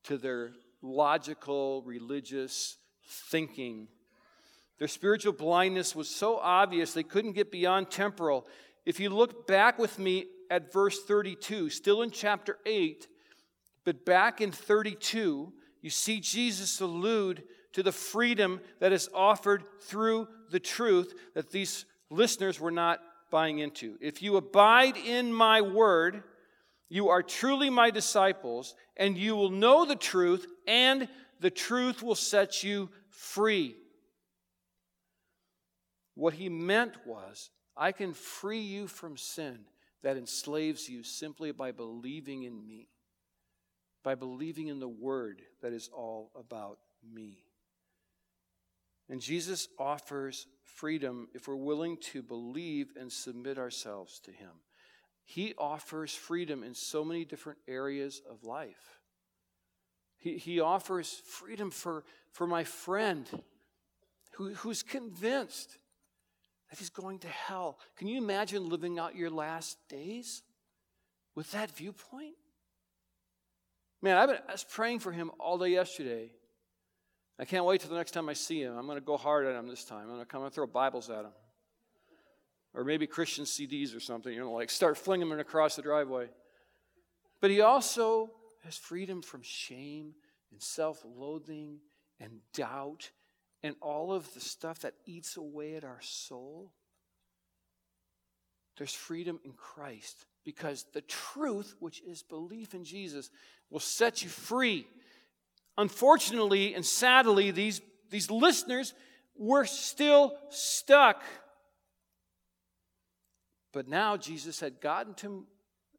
to 0.03 0.17
their 0.17 0.51
logical, 0.81 1.81
religious 1.83 2.77
thinking. 3.05 3.87
Their 4.79 4.87
spiritual 4.87 5.33
blindness 5.33 5.95
was 5.95 6.09
so 6.09 6.37
obvious 6.37 6.93
they 6.93 7.03
couldn't 7.03 7.33
get 7.33 7.51
beyond 7.51 7.89
temporal. 7.89 8.45
If 8.85 8.99
you 8.99 9.09
look 9.09 9.47
back 9.47 9.79
with 9.79 9.97
me 9.99 10.25
at 10.51 10.71
verse 10.71 11.03
32, 11.03 11.69
still 11.69 12.01
in 12.01 12.11
chapter 12.11 12.57
8, 12.65 13.07
but 13.83 14.05
back 14.05 14.41
in 14.41 14.51
32, 14.51 15.51
you 15.81 15.89
see 15.89 16.19
Jesus 16.19 16.81
allude 16.81 17.43
to 17.73 17.83
the 17.83 17.91
freedom 17.91 18.59
that 18.79 18.91
is 18.91 19.09
offered 19.13 19.63
through 19.81 20.27
the 20.51 20.59
truth 20.59 21.13
that 21.35 21.51
these 21.51 21.85
listeners 22.09 22.59
were 22.59 22.71
not 22.71 22.99
buying 23.29 23.59
into. 23.59 23.97
If 24.01 24.21
you 24.21 24.37
abide 24.37 24.97
in 24.97 25.33
my 25.33 25.61
word, 25.61 26.23
you 26.89 27.09
are 27.09 27.21
truly 27.21 27.69
my 27.69 27.89
disciples, 27.89 28.75
and 28.95 29.17
you 29.17 29.35
will 29.35 29.49
know 29.49 29.85
the 29.85 29.95
truth, 29.95 30.47
and 30.67 31.07
the 31.39 31.49
truth 31.49 32.01
will 32.01 32.15
set 32.15 32.63
you 32.63 32.89
free. 33.09 33.75
What 36.15 36.33
he 36.33 36.49
meant 36.49 36.93
was, 37.05 37.49
I 37.75 37.91
can 37.91 38.13
free 38.13 38.61
you 38.61 38.87
from 38.87 39.17
sin 39.17 39.59
that 40.01 40.17
enslaves 40.17 40.87
you 40.87 41.03
simply 41.03 41.51
by 41.51 41.71
believing 41.71 42.43
in 42.43 42.65
me, 42.65 42.87
by 44.03 44.15
believing 44.15 44.67
in 44.67 44.79
the 44.79 44.87
word 44.87 45.41
that 45.61 45.73
is 45.73 45.89
all 45.93 46.31
about 46.35 46.79
me. 47.13 47.43
And 49.09 49.21
Jesus 49.21 49.67
offers 49.77 50.47
freedom 50.63 51.27
if 51.33 51.47
we're 51.47 51.55
willing 51.55 51.97
to 51.97 52.21
believe 52.21 52.93
and 52.99 53.11
submit 53.11 53.57
ourselves 53.57 54.19
to 54.21 54.31
him. 54.31 54.51
He 55.29 55.53
offers 55.57 56.15
freedom 56.15 56.63
in 56.63 56.73
so 56.73 57.03
many 57.03 57.25
different 57.25 57.59
areas 57.67 58.21
of 58.31 58.45
life. 58.45 59.01
He, 60.15 60.37
he 60.37 60.61
offers 60.61 61.21
freedom 61.25 61.69
for, 61.69 62.05
for 62.31 62.47
my 62.47 62.63
friend 62.63 63.27
who, 64.35 64.53
who's 64.53 64.83
convinced 64.83 65.77
that 66.69 66.79
he's 66.79 66.89
going 66.89 67.19
to 67.19 67.27
hell. 67.27 67.77
Can 67.97 68.07
you 68.07 68.17
imagine 68.17 68.69
living 68.69 68.99
out 68.99 69.17
your 69.17 69.29
last 69.29 69.77
days 69.89 70.43
with 71.35 71.51
that 71.51 71.71
viewpoint? 71.71 72.35
Man, 74.01 74.15
I've 74.15 74.29
been, 74.29 74.39
I 74.47 74.53
was 74.53 74.63
praying 74.63 74.99
for 74.99 75.11
him 75.11 75.31
all 75.41 75.57
day 75.57 75.67
yesterday. 75.67 76.31
I 77.37 77.43
can't 77.43 77.65
wait 77.65 77.81
till 77.81 77.89
the 77.89 77.97
next 77.97 78.11
time 78.11 78.29
I 78.29 78.33
see 78.33 78.61
him. 78.61 78.77
I'm 78.77 78.85
going 78.85 78.97
to 78.97 79.05
go 79.05 79.17
hard 79.17 79.45
at 79.45 79.55
him 79.55 79.67
this 79.67 79.83
time. 79.83 80.03
I'm 80.03 80.07
going 80.07 80.19
to 80.19 80.25
come 80.25 80.43
and 80.43 80.53
throw 80.53 80.65
Bibles 80.67 81.09
at 81.09 81.25
him 81.25 81.33
or 82.73 82.83
maybe 82.83 83.07
Christian 83.07 83.45
CDs 83.45 83.95
or 83.95 83.99
something, 83.99 84.31
you 84.31 84.39
know, 84.39 84.51
like 84.51 84.69
start 84.69 84.97
flinging 84.97 85.29
them 85.29 85.39
across 85.39 85.75
the 85.75 85.81
driveway. 85.81 86.27
But 87.39 87.51
he 87.51 87.61
also 87.61 88.31
has 88.63 88.77
freedom 88.77 89.21
from 89.21 89.41
shame 89.41 90.13
and 90.51 90.61
self 90.61 91.03
loathing 91.05 91.79
and 92.19 92.39
doubt 92.53 93.11
and 93.63 93.75
all 93.81 94.13
of 94.13 94.31
the 94.33 94.39
stuff 94.39 94.79
that 94.79 94.93
eats 95.05 95.37
away 95.37 95.75
at 95.75 95.83
our 95.83 96.01
soul. 96.01 96.71
There's 98.77 98.93
freedom 98.93 99.39
in 99.43 99.53
Christ 99.53 100.25
because 100.45 100.85
the 100.93 101.01
truth, 101.01 101.75
which 101.79 102.01
is 102.01 102.21
belief 102.21 102.73
in 102.73 102.83
Jesus, 102.83 103.29
will 103.69 103.79
set 103.79 104.23
you 104.23 104.29
free. 104.29 104.87
Unfortunately 105.77 106.73
and 106.73 106.85
sadly, 106.85 107.51
these, 107.51 107.81
these 108.09 108.29
listeners 108.29 108.93
were 109.35 109.65
still 109.65 110.37
stuck 110.49 111.23
But 113.77 113.87
now 113.87 114.17
Jesus 114.17 114.59
had 114.59 114.81
gotten 114.81 115.13
to, 115.17 115.45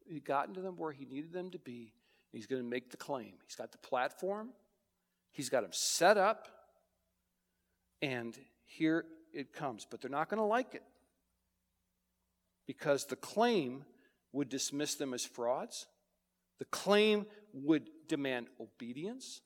he'd 0.05 0.25
gotten 0.25 0.53
to 0.55 0.59
them 0.59 0.75
where 0.75 0.91
he 0.91 1.05
needed 1.05 1.31
them 1.31 1.49
to 1.51 1.57
be. 1.57 1.93
He's 2.33 2.45
going 2.45 2.61
to 2.61 2.67
make 2.67 2.91
the 2.91 2.97
claim. 2.97 3.35
He's 3.45 3.55
got 3.55 3.71
the 3.71 3.77
platform, 3.77 4.49
he's 5.31 5.47
got 5.47 5.61
them 5.61 5.71
set 5.71 6.17
up, 6.17 6.49
and 8.01 8.37
here 8.65 9.05
it 9.33 9.53
comes. 9.53 9.87
But 9.89 10.01
they're 10.01 10.11
not 10.11 10.27
going 10.27 10.39
to 10.39 10.43
like 10.43 10.75
it 10.75 10.83
because 12.67 13.05
the 13.05 13.15
claim 13.15 13.85
would 14.33 14.49
dismiss 14.49 14.95
them 14.95 15.13
as 15.13 15.23
frauds, 15.23 15.87
the 16.57 16.65
claim 16.65 17.27
would 17.53 17.87
demand 18.09 18.47
obedience, 18.59 19.39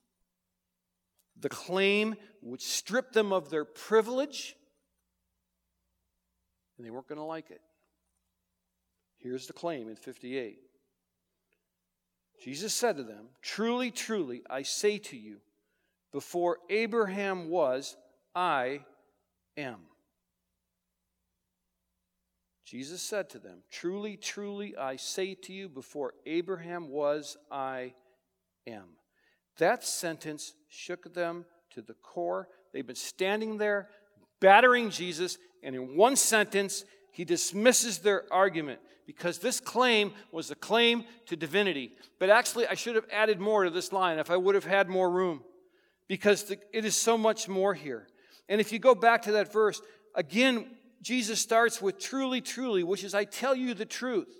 the 1.39 1.49
claim 1.49 2.15
would 2.41 2.63
strip 2.63 3.11
them 3.11 3.31
of 3.31 3.51
their 3.51 3.63
privilege, 3.63 4.55
and 6.79 6.87
they 6.87 6.89
weren't 6.89 7.07
going 7.07 7.19
to 7.19 7.23
like 7.23 7.51
it. 7.51 7.61
Here's 9.23 9.47
the 9.47 9.53
claim 9.53 9.87
in 9.87 9.95
58. 9.95 10.59
Jesus 12.43 12.73
said 12.73 12.97
to 12.97 13.03
them, 13.03 13.27
Truly, 13.41 13.89
truly, 13.89 14.43
I 14.49 14.63
say 14.63 14.97
to 14.97 15.17
you, 15.17 15.37
before 16.11 16.57
Abraham 16.69 17.49
was, 17.49 17.95
I 18.35 18.81
am. 19.55 19.77
Jesus 22.65 23.01
said 23.01 23.29
to 23.29 23.39
them, 23.39 23.59
Truly, 23.71 24.17
truly, 24.17 24.75
I 24.75 24.97
say 24.97 25.35
to 25.35 25.53
you, 25.53 25.69
before 25.69 26.13
Abraham 26.25 26.89
was, 26.89 27.37
I 27.49 27.93
am. 28.67 28.97
That 29.57 29.85
sentence 29.85 30.53
shook 30.67 31.13
them 31.13 31.45
to 31.71 31.81
the 31.81 31.93
core. 31.93 32.49
They've 32.73 32.85
been 32.85 32.95
standing 32.95 33.57
there 33.57 33.87
battering 34.41 34.89
Jesus, 34.89 35.37
and 35.63 35.75
in 35.75 35.95
one 35.95 36.17
sentence, 36.17 36.83
he 37.13 37.23
dismisses 37.23 37.99
their 37.99 38.25
argument 38.33 38.79
because 39.05 39.37
this 39.37 39.59
claim 39.59 40.13
was 40.31 40.51
a 40.51 40.55
claim 40.55 41.05
to 41.27 41.35
divinity. 41.35 41.93
But 42.19 42.29
actually, 42.29 42.67
I 42.67 42.73
should 42.73 42.95
have 42.95 43.05
added 43.11 43.39
more 43.39 43.63
to 43.63 43.69
this 43.69 43.93
line 43.93 44.17
if 44.17 44.31
I 44.31 44.37
would 44.37 44.55
have 44.55 44.65
had 44.65 44.89
more 44.89 45.09
room 45.09 45.43
because 46.07 46.49
it 46.51 46.85
is 46.85 46.95
so 46.95 47.17
much 47.17 47.47
more 47.47 47.73
here. 47.73 48.07
And 48.49 48.59
if 48.59 48.71
you 48.71 48.79
go 48.79 48.95
back 48.95 49.21
to 49.23 49.33
that 49.33 49.53
verse, 49.53 49.81
again, 50.15 50.65
Jesus 51.01 51.39
starts 51.39 51.81
with 51.81 51.99
truly, 51.99 52.41
truly, 52.41 52.83
which 52.83 53.03
is, 53.03 53.13
I 53.13 53.25
tell 53.25 53.55
you 53.55 53.73
the 53.73 53.85
truth. 53.85 54.35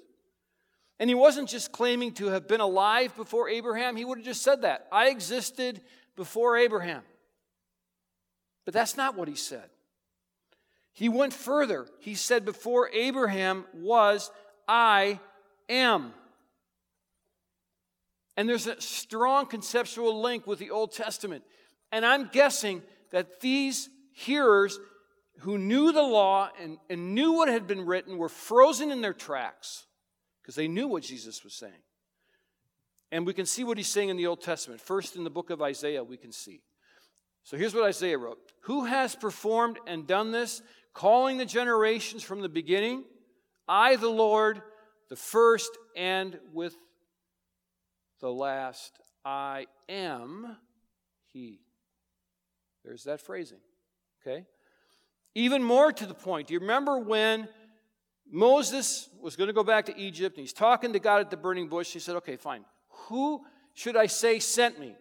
And 0.99 1.09
he 1.09 1.15
wasn't 1.15 1.49
just 1.49 1.71
claiming 1.71 2.13
to 2.13 2.27
have 2.27 2.47
been 2.47 2.61
alive 2.61 3.15
before 3.15 3.49
Abraham, 3.49 3.95
he 3.95 4.05
would 4.05 4.17
have 4.17 4.25
just 4.25 4.41
said 4.41 4.63
that. 4.63 4.87
I 4.91 5.09
existed 5.09 5.81
before 6.15 6.57
Abraham. 6.57 7.03
But 8.65 8.73
that's 8.73 8.97
not 8.97 9.15
what 9.15 9.27
he 9.27 9.35
said. 9.35 9.69
He 10.93 11.09
went 11.09 11.33
further. 11.33 11.87
He 11.99 12.15
said, 12.15 12.45
Before 12.45 12.89
Abraham 12.93 13.65
was, 13.73 14.31
I 14.67 15.19
am. 15.67 16.13
And 18.37 18.47
there's 18.47 18.67
a 18.67 18.79
strong 18.79 19.45
conceptual 19.45 20.21
link 20.21 20.47
with 20.47 20.59
the 20.59 20.71
Old 20.71 20.91
Testament. 20.91 21.43
And 21.91 22.05
I'm 22.05 22.29
guessing 22.31 22.81
that 23.11 23.41
these 23.41 23.89
hearers 24.11 24.79
who 25.39 25.57
knew 25.57 25.91
the 25.91 26.01
law 26.01 26.49
and, 26.61 26.77
and 26.89 27.13
knew 27.13 27.33
what 27.33 27.47
had 27.47 27.67
been 27.67 27.85
written 27.85 28.17
were 28.17 28.29
frozen 28.29 28.91
in 28.91 29.01
their 29.01 29.13
tracks 29.13 29.85
because 30.41 30.55
they 30.55 30.67
knew 30.67 30.87
what 30.87 31.03
Jesus 31.03 31.43
was 31.43 31.53
saying. 31.53 31.73
And 33.11 33.25
we 33.25 33.33
can 33.33 33.45
see 33.45 33.63
what 33.63 33.77
he's 33.77 33.87
saying 33.87 34.09
in 34.09 34.17
the 34.17 34.27
Old 34.27 34.41
Testament. 34.41 34.81
First, 34.81 35.15
in 35.15 35.23
the 35.23 35.29
book 35.29 35.49
of 35.49 35.61
Isaiah, 35.61 36.03
we 36.03 36.17
can 36.17 36.31
see. 36.31 36.61
So 37.43 37.57
here's 37.57 37.75
what 37.75 37.83
Isaiah 37.83 38.17
wrote 38.17 38.39
Who 38.63 38.85
has 38.85 39.15
performed 39.15 39.77
and 39.85 40.07
done 40.07 40.31
this, 40.31 40.61
calling 40.93 41.37
the 41.37 41.45
generations 41.45 42.23
from 42.23 42.41
the 42.41 42.49
beginning? 42.49 43.03
I, 43.67 43.95
the 43.95 44.09
Lord, 44.09 44.61
the 45.09 45.15
first 45.15 45.69
and 45.95 46.39
with 46.53 46.75
the 48.19 48.31
last, 48.31 48.99
I 49.25 49.67
am 49.89 50.57
He. 51.31 51.59
There's 52.83 53.03
that 53.05 53.21
phrasing. 53.21 53.59
Okay? 54.21 54.45
Even 55.35 55.63
more 55.63 55.91
to 55.91 56.05
the 56.05 56.13
point, 56.13 56.47
do 56.47 56.53
you 56.53 56.59
remember 56.59 56.99
when 56.99 57.47
Moses 58.29 59.09
was 59.21 59.35
going 59.35 59.47
to 59.47 59.53
go 59.53 59.63
back 59.63 59.85
to 59.85 59.97
Egypt 59.97 60.37
and 60.37 60.43
he's 60.43 60.53
talking 60.53 60.93
to 60.93 60.99
God 60.99 61.21
at 61.21 61.29
the 61.29 61.37
burning 61.37 61.67
bush? 61.67 61.91
He 61.91 61.99
said, 61.99 62.15
Okay, 62.17 62.35
fine. 62.35 62.65
Who 63.07 63.41
should 63.73 63.97
I 63.97 64.05
say 64.05 64.39
sent 64.39 64.79
me? 64.79 64.95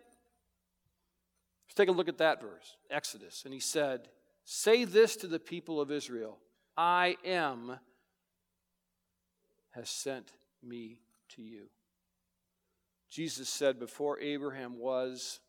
Let's 1.72 1.74
take 1.74 1.88
a 1.88 1.92
look 1.92 2.08
at 2.08 2.18
that 2.18 2.40
verse, 2.40 2.76
Exodus. 2.90 3.42
And 3.44 3.54
he 3.54 3.60
said, 3.60 4.08
Say 4.44 4.84
this 4.84 5.16
to 5.16 5.26
the 5.26 5.38
people 5.38 5.80
of 5.80 5.90
Israel 5.90 6.38
I 6.76 7.16
am 7.24 7.78
has 9.70 9.88
sent 9.88 10.32
me 10.62 11.00
to 11.30 11.42
you. 11.42 11.66
Jesus 13.10 13.48
said, 13.48 13.78
Before 13.78 14.18
Abraham 14.20 14.78
was, 14.78 15.40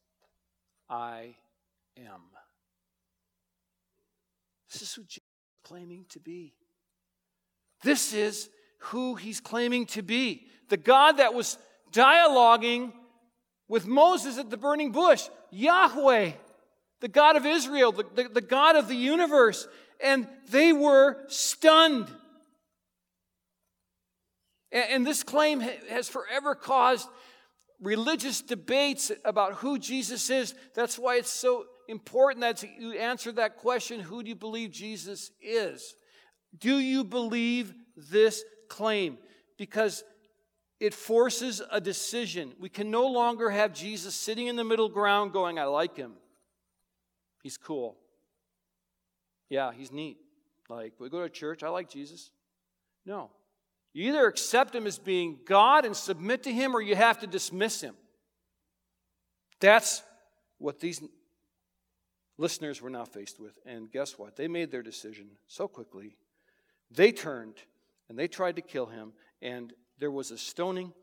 I 0.89 1.35
am. 1.97 2.21
This 4.71 4.81
is 4.81 4.93
who 4.93 5.03
Jesus 5.03 5.17
is 5.17 5.67
claiming 5.67 6.05
to 6.09 6.19
be. 6.19 6.53
This 7.83 8.13
is 8.13 8.49
who 8.79 9.15
he's 9.15 9.39
claiming 9.39 9.85
to 9.87 10.01
be. 10.01 10.47
The 10.69 10.77
God 10.77 11.17
that 11.17 11.33
was 11.33 11.57
dialoguing 11.91 12.91
with 13.67 13.85
Moses 13.85 14.37
at 14.37 14.49
the 14.49 14.57
burning 14.57 14.91
bush, 14.91 15.29
Yahweh, 15.51 16.31
the 17.03 17.09
God 17.09 17.35
of 17.35 17.45
Israel, 17.45 17.91
the, 17.91 18.05
the, 18.15 18.29
the 18.29 18.41
God 18.41 18.77
of 18.77 18.87
the 18.87 18.95
universe. 18.95 19.67
And 20.01 20.25
they 20.49 20.71
were 20.71 21.17
stunned. 21.27 22.07
And, 24.71 24.85
and 24.89 25.05
this 25.05 25.21
claim 25.21 25.59
has 25.89 26.07
forever 26.07 26.55
caused 26.55 27.09
religious 27.81 28.39
debates 28.39 29.11
about 29.25 29.55
who 29.55 29.77
Jesus 29.77 30.29
is. 30.29 30.55
That's 30.75 30.97
why 30.97 31.17
it's 31.17 31.29
so 31.29 31.65
important 31.89 32.39
that 32.39 32.63
you 32.79 32.93
answer 32.93 33.33
that 33.33 33.57
question 33.57 33.99
who 33.99 34.23
do 34.23 34.29
you 34.29 34.35
believe 34.35 34.71
Jesus 34.71 35.29
is? 35.41 35.95
Do 36.57 36.79
you 36.79 37.03
believe 37.03 37.73
this 37.97 38.45
claim? 38.69 39.17
Because 39.57 40.05
it 40.79 40.93
forces 40.93 41.61
a 41.69 41.81
decision. 41.81 42.53
We 42.61 42.69
can 42.69 42.89
no 42.89 43.07
longer 43.07 43.49
have 43.49 43.73
Jesus 43.73 44.15
sitting 44.15 44.47
in 44.47 44.55
the 44.55 44.63
middle 44.63 44.87
ground 44.87 45.33
going, 45.33 45.59
I 45.59 45.65
like 45.65 45.97
him. 45.97 46.13
He's 47.43 47.57
cool. 47.57 47.97
Yeah, 49.49 49.71
he's 49.71 49.91
neat. 49.91 50.17
Like, 50.69 50.93
we 50.97 51.09
go 51.09 51.21
to 51.21 51.29
church, 51.29 51.61
I 51.61 51.69
like 51.69 51.89
Jesus. 51.89 52.31
No. 53.05 53.29
You 53.93 54.09
either 54.09 54.25
accept 54.25 54.73
him 54.73 54.87
as 54.87 54.97
being 54.97 55.39
God 55.45 55.85
and 55.85 55.95
submit 55.95 56.43
to 56.43 56.51
him, 56.51 56.75
or 56.75 56.81
you 56.81 56.95
have 56.95 57.19
to 57.19 57.27
dismiss 57.27 57.81
him. 57.81 57.95
That's 59.59 60.01
what 60.57 60.79
these 60.79 61.03
listeners 62.37 62.81
were 62.81 62.89
now 62.89 63.05
faced 63.05 63.39
with. 63.39 63.53
And 63.65 63.91
guess 63.91 64.17
what? 64.17 64.35
They 64.35 64.47
made 64.47 64.71
their 64.71 64.81
decision 64.81 65.27
so 65.47 65.67
quickly. 65.67 66.15
They 66.89 67.11
turned 67.11 67.55
and 68.09 68.17
they 68.17 68.27
tried 68.27 68.55
to 68.55 68.61
kill 68.61 68.87
him, 68.87 69.13
and 69.41 69.73
there 69.99 70.11
was 70.11 70.31
a 70.31 70.37
stoning, 70.37 70.93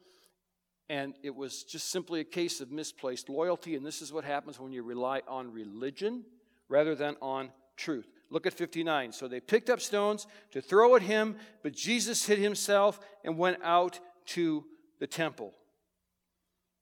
and 0.91 1.15
it 1.23 1.37
was 1.37 1.63
just 1.63 1.89
simply 1.89 2.19
a 2.19 2.25
case 2.25 2.61
of 2.61 2.73
misplaced 2.73 3.29
loyalty. 3.29 3.77
And 3.77 3.87
this 3.87 4.03
is 4.03 4.13
what 4.13 4.25
happens 4.25 4.59
when 4.59 4.73
you 4.73 4.83
rely 4.83 5.23
on 5.29 5.53
religion 5.53 6.25
rather 6.69 6.97
than 6.97 7.15
on 7.23 7.53
truth. 7.77 8.09
Look 8.29 8.45
at 8.45 8.55
59. 8.55 9.13
So 9.13 9.29
they 9.29 9.39
picked 9.39 9.71
up 9.71 9.81
stones 9.81 10.27
to 10.51 10.61
throw 10.61 10.97
at 10.97 11.03
him, 11.03 11.37
but 11.63 11.75
Jesus 11.75 12.27
hid 12.27 12.41
himself 12.41 12.99
and 13.25 13.39
went 13.39 13.59
out 13.63 14.01
to 14.27 14.65
the 14.99 15.07
temple. 15.07 15.55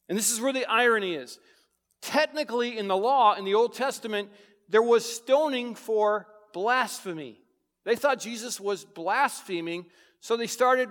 And 0.08 0.16
this 0.16 0.30
is 0.30 0.40
where 0.40 0.54
the 0.54 0.64
irony 0.64 1.14
is. 1.14 1.38
Technically, 2.00 2.78
in 2.78 2.88
the 2.88 2.96
law, 2.96 3.34
in 3.34 3.44
the 3.44 3.54
Old 3.54 3.74
Testament, 3.74 4.30
there 4.70 4.80
was 4.80 5.04
stoning 5.04 5.74
for 5.74 6.26
blasphemy. 6.54 7.42
They 7.84 7.94
thought 7.94 8.20
Jesus 8.20 8.58
was 8.58 8.86
blaspheming, 8.86 9.84
so 10.20 10.38
they 10.38 10.46
started 10.46 10.88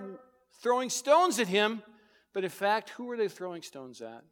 throwing 0.62 0.88
stones 0.88 1.40
at 1.40 1.48
him. 1.48 1.82
But 2.34 2.44
in 2.44 2.50
fact, 2.50 2.90
who 2.90 3.04
were 3.04 3.16
they 3.16 3.28
throwing 3.28 3.62
stones 3.62 4.00
at? 4.00 4.22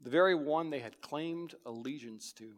The 0.00 0.10
very 0.10 0.34
one 0.34 0.70
they 0.70 0.80
had 0.80 1.00
claimed 1.00 1.54
allegiance 1.64 2.32
to. 2.34 2.52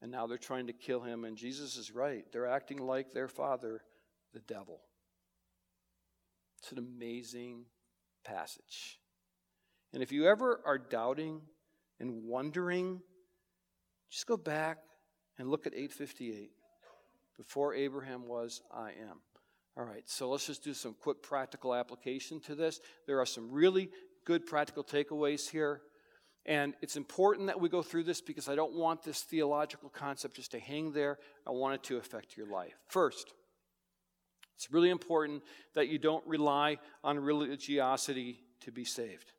And 0.00 0.10
now 0.10 0.26
they're 0.26 0.38
trying 0.38 0.66
to 0.66 0.72
kill 0.72 1.00
him, 1.00 1.24
and 1.24 1.36
Jesus 1.36 1.76
is 1.76 1.92
right. 1.92 2.24
They're 2.32 2.48
acting 2.48 2.78
like 2.78 3.12
their 3.12 3.28
father, 3.28 3.82
the 4.32 4.40
devil. 4.40 4.80
It's 6.58 6.72
an 6.72 6.78
amazing 6.78 7.66
passage. 8.24 8.98
And 9.92 10.02
if 10.02 10.10
you 10.10 10.26
ever 10.26 10.60
are 10.64 10.78
doubting 10.78 11.40
and 12.00 12.24
wondering, 12.24 13.00
just 14.10 14.26
go 14.26 14.36
back 14.36 14.78
and 15.38 15.48
look 15.48 15.66
at 15.66 15.74
858. 15.74 16.50
Before 17.36 17.74
Abraham 17.74 18.26
was, 18.26 18.60
I 18.72 18.90
am. 18.90 19.20
All 19.76 19.84
right, 19.84 20.02
so 20.06 20.28
let's 20.28 20.46
just 20.46 20.62
do 20.62 20.74
some 20.74 20.94
quick 21.00 21.22
practical 21.22 21.74
application 21.74 22.40
to 22.40 22.54
this. 22.54 22.80
There 23.06 23.20
are 23.20 23.26
some 23.26 23.50
really 23.50 23.90
good 24.24 24.46
practical 24.46 24.84
takeaways 24.84 25.48
here. 25.48 25.80
And 26.44 26.74
it's 26.82 26.96
important 26.96 27.46
that 27.46 27.60
we 27.60 27.68
go 27.68 27.82
through 27.82 28.02
this 28.02 28.20
because 28.20 28.48
I 28.48 28.54
don't 28.54 28.74
want 28.74 29.02
this 29.02 29.22
theological 29.22 29.88
concept 29.88 30.36
just 30.36 30.50
to 30.50 30.58
hang 30.58 30.92
there. 30.92 31.18
I 31.46 31.52
want 31.52 31.74
it 31.76 31.82
to 31.84 31.96
affect 31.98 32.36
your 32.36 32.46
life. 32.46 32.74
First, 32.88 33.32
It's 34.62 34.70
really 34.70 34.90
important 34.90 35.42
that 35.74 35.88
you 35.88 35.98
don't 35.98 36.24
rely 36.24 36.78
on 37.02 37.18
religiosity 37.18 38.38
to 38.60 38.70
be 38.70 38.84
saved. 38.84 39.32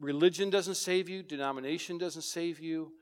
Religion 0.00 0.48
doesn't 0.48 0.76
save 0.76 1.08
you, 1.08 1.22
denomination 1.22 1.98
doesn't 1.98 2.22
save 2.22 2.60
you, 2.60 2.92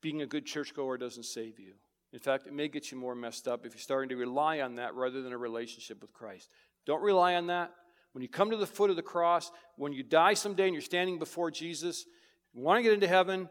being 0.00 0.22
a 0.22 0.26
good 0.26 0.46
churchgoer 0.46 0.96
doesn't 0.98 1.24
save 1.24 1.60
you. 1.60 1.74
In 2.16 2.20
fact, 2.20 2.46
it 2.46 2.54
may 2.54 2.66
get 2.66 2.90
you 2.90 2.96
more 2.96 3.14
messed 3.14 3.46
up 3.46 3.66
if 3.66 3.74
you're 3.74 3.78
starting 3.78 4.08
to 4.08 4.16
rely 4.16 4.60
on 4.60 4.76
that 4.76 4.94
rather 4.94 5.20
than 5.20 5.34
a 5.34 5.36
relationship 5.36 6.00
with 6.00 6.14
Christ. 6.14 6.48
Don't 6.86 7.02
rely 7.02 7.34
on 7.34 7.48
that. 7.48 7.74
When 8.12 8.22
you 8.22 8.28
come 8.28 8.52
to 8.52 8.56
the 8.56 8.66
foot 8.66 8.88
of 8.88 8.96
the 8.96 9.02
cross, 9.02 9.52
when 9.76 9.92
you 9.92 10.02
die 10.02 10.32
someday 10.32 10.64
and 10.64 10.72
you're 10.72 10.80
standing 10.80 11.18
before 11.18 11.50
Jesus, 11.50 12.06
you 12.54 12.62
want 12.62 12.78
to 12.78 12.82
get 12.82 12.94
into 12.94 13.06
heaven, 13.06 13.50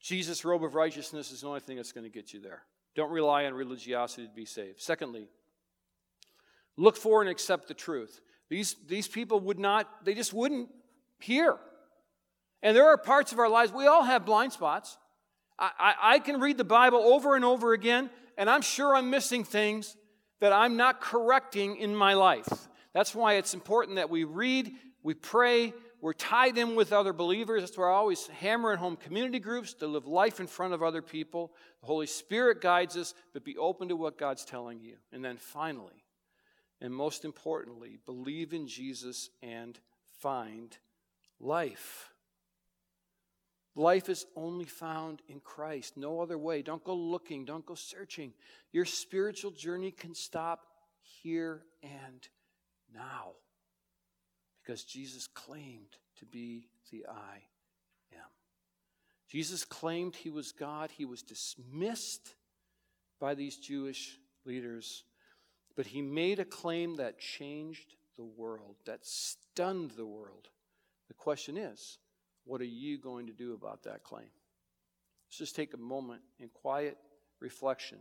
Jesus' 0.00 0.46
robe 0.46 0.64
of 0.64 0.76
righteousness 0.76 1.30
is 1.30 1.42
the 1.42 1.46
only 1.46 1.60
thing 1.60 1.76
that's 1.76 1.92
going 1.92 2.04
to 2.04 2.10
get 2.10 2.32
you 2.32 2.40
there. 2.40 2.62
Don't 2.94 3.10
rely 3.10 3.44
on 3.44 3.52
religiosity 3.52 4.26
to 4.26 4.32
be 4.32 4.46
saved. 4.46 4.80
Secondly, 4.80 5.28
look 6.78 6.96
for 6.96 7.20
and 7.20 7.28
accept 7.28 7.68
the 7.68 7.74
truth. 7.74 8.22
These, 8.48 8.76
these 8.86 9.08
people 9.08 9.40
would 9.40 9.58
not, 9.58 10.06
they 10.06 10.14
just 10.14 10.32
wouldn't 10.32 10.70
hear. 11.20 11.58
And 12.62 12.74
there 12.74 12.88
are 12.88 12.96
parts 12.96 13.32
of 13.32 13.38
our 13.38 13.50
lives, 13.50 13.74
we 13.74 13.86
all 13.86 14.04
have 14.04 14.24
blind 14.24 14.54
spots. 14.54 14.96
I, 15.58 15.94
I, 16.00 16.18
can 16.20 16.40
read 16.40 16.56
the 16.56 16.64
Bible 16.64 16.98
over 16.98 17.34
and 17.34 17.44
over 17.44 17.72
again, 17.72 18.10
and 18.36 18.48
I'm 18.48 18.62
sure 18.62 18.94
I'm 18.94 19.10
missing 19.10 19.42
things 19.42 19.96
that 20.40 20.52
I'm 20.52 20.76
not 20.76 21.00
correcting 21.00 21.76
in 21.76 21.96
my 21.96 22.14
life. 22.14 22.68
That's 22.92 23.14
why 23.14 23.34
it's 23.34 23.54
important 23.54 23.96
that 23.96 24.08
we 24.08 24.24
read, 24.24 24.70
we 25.02 25.14
pray, 25.14 25.72
we're 26.00 26.12
tied 26.12 26.58
in 26.58 26.76
with 26.76 26.92
other 26.92 27.12
believers. 27.12 27.62
That's 27.62 27.76
why 27.76 27.88
I 27.88 27.92
always 27.92 28.28
hammer 28.28 28.76
home 28.76 28.96
community 28.96 29.40
groups 29.40 29.74
to 29.74 29.88
live 29.88 30.06
life 30.06 30.38
in 30.38 30.46
front 30.46 30.74
of 30.74 30.82
other 30.82 31.02
people. 31.02 31.52
The 31.80 31.86
Holy 31.86 32.06
Spirit 32.06 32.60
guides 32.60 32.96
us, 32.96 33.14
but 33.32 33.44
be 33.44 33.56
open 33.56 33.88
to 33.88 33.96
what 33.96 34.16
God's 34.16 34.44
telling 34.44 34.80
you. 34.80 34.96
And 35.12 35.24
then 35.24 35.38
finally, 35.38 36.04
and 36.80 36.94
most 36.94 37.24
importantly, 37.24 37.98
believe 38.06 38.52
in 38.52 38.68
Jesus 38.68 39.30
and 39.42 39.78
find 40.20 40.76
life. 41.40 42.12
Life 43.78 44.08
is 44.08 44.26
only 44.34 44.64
found 44.64 45.22
in 45.28 45.38
Christ, 45.38 45.96
no 45.96 46.20
other 46.20 46.36
way. 46.36 46.62
Don't 46.62 46.82
go 46.82 46.96
looking, 46.96 47.44
don't 47.44 47.64
go 47.64 47.76
searching. 47.76 48.32
Your 48.72 48.84
spiritual 48.84 49.52
journey 49.52 49.92
can 49.92 50.16
stop 50.16 50.66
here 51.22 51.62
and 51.80 52.26
now 52.92 53.34
because 54.60 54.82
Jesus 54.82 55.28
claimed 55.28 55.96
to 56.18 56.26
be 56.26 56.66
the 56.90 57.06
I 57.08 57.44
am. 58.14 58.30
Jesus 59.28 59.64
claimed 59.64 60.16
he 60.16 60.30
was 60.30 60.50
God. 60.50 60.90
He 60.90 61.04
was 61.04 61.22
dismissed 61.22 62.34
by 63.20 63.36
these 63.36 63.58
Jewish 63.58 64.18
leaders, 64.44 65.04
but 65.76 65.86
he 65.86 66.02
made 66.02 66.40
a 66.40 66.44
claim 66.44 66.96
that 66.96 67.20
changed 67.20 67.94
the 68.16 68.24
world, 68.24 68.74
that 68.86 69.06
stunned 69.06 69.92
the 69.92 70.04
world. 70.04 70.48
The 71.06 71.14
question 71.14 71.56
is, 71.56 71.98
what 72.48 72.62
are 72.62 72.64
you 72.64 72.98
going 72.98 73.26
to 73.26 73.32
do 73.32 73.52
about 73.52 73.82
that 73.84 74.02
claim? 74.02 74.30
Let's 75.28 75.38
just 75.38 75.54
take 75.54 75.74
a 75.74 75.76
moment 75.76 76.22
in 76.40 76.48
quiet 76.48 76.96
reflection. 77.40 77.98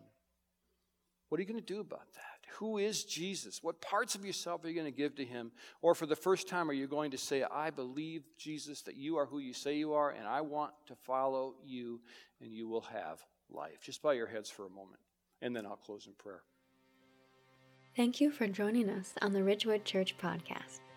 What 1.28 1.40
are 1.40 1.42
you 1.42 1.48
going 1.48 1.60
to 1.60 1.74
do 1.74 1.82
about 1.82 2.14
that? 2.14 2.50
Who 2.60 2.78
is 2.78 3.04
Jesus? 3.04 3.62
What 3.62 3.82
parts 3.82 4.16
of 4.16 4.26
yourself 4.26 4.64
are 4.64 4.70
you 4.70 4.74
going 4.74 4.92
to 4.92 4.98
give 4.98 5.16
to 5.16 5.26
him? 5.26 5.52
Or 5.82 5.94
for 5.94 6.06
the 6.06 6.16
first 6.16 6.48
time, 6.48 6.70
are 6.70 6.74
you 6.74 6.88
going 6.88 7.12
to 7.12 7.18
say, 7.18 7.44
I 7.44 7.70
believe, 7.70 8.24
Jesus, 8.38 8.82
that 8.84 8.96
you 8.96 9.18
are 9.18 9.26
who 9.26 9.40
you 9.40 9.54
say 9.54 9.76
you 9.76 9.92
are, 9.94 10.12
and 10.12 10.26
I 10.26 10.40
want 10.40 10.72
to 10.88 10.96
follow 10.96 11.56
you, 11.66 12.00
and 12.42 12.54
you 12.54 12.70
will 12.70 12.82
have 12.82 13.20
life? 13.50 13.82
Just 13.84 14.02
bow 14.02 14.12
your 14.12 14.28
heads 14.28 14.50
for 14.50 14.66
a 14.66 14.70
moment, 14.70 15.02
and 15.42 15.54
then 15.54 15.66
I'll 15.66 15.76
close 15.76 16.08
in 16.08 16.14
prayer. 16.14 16.44
Thank 17.98 18.22
you 18.22 18.32
for 18.32 18.48
joining 18.48 18.90
us 18.90 19.14
on 19.22 19.34
the 19.34 19.44
Ridgewood 19.44 19.84
Church 19.84 20.18
podcast. 20.18 20.80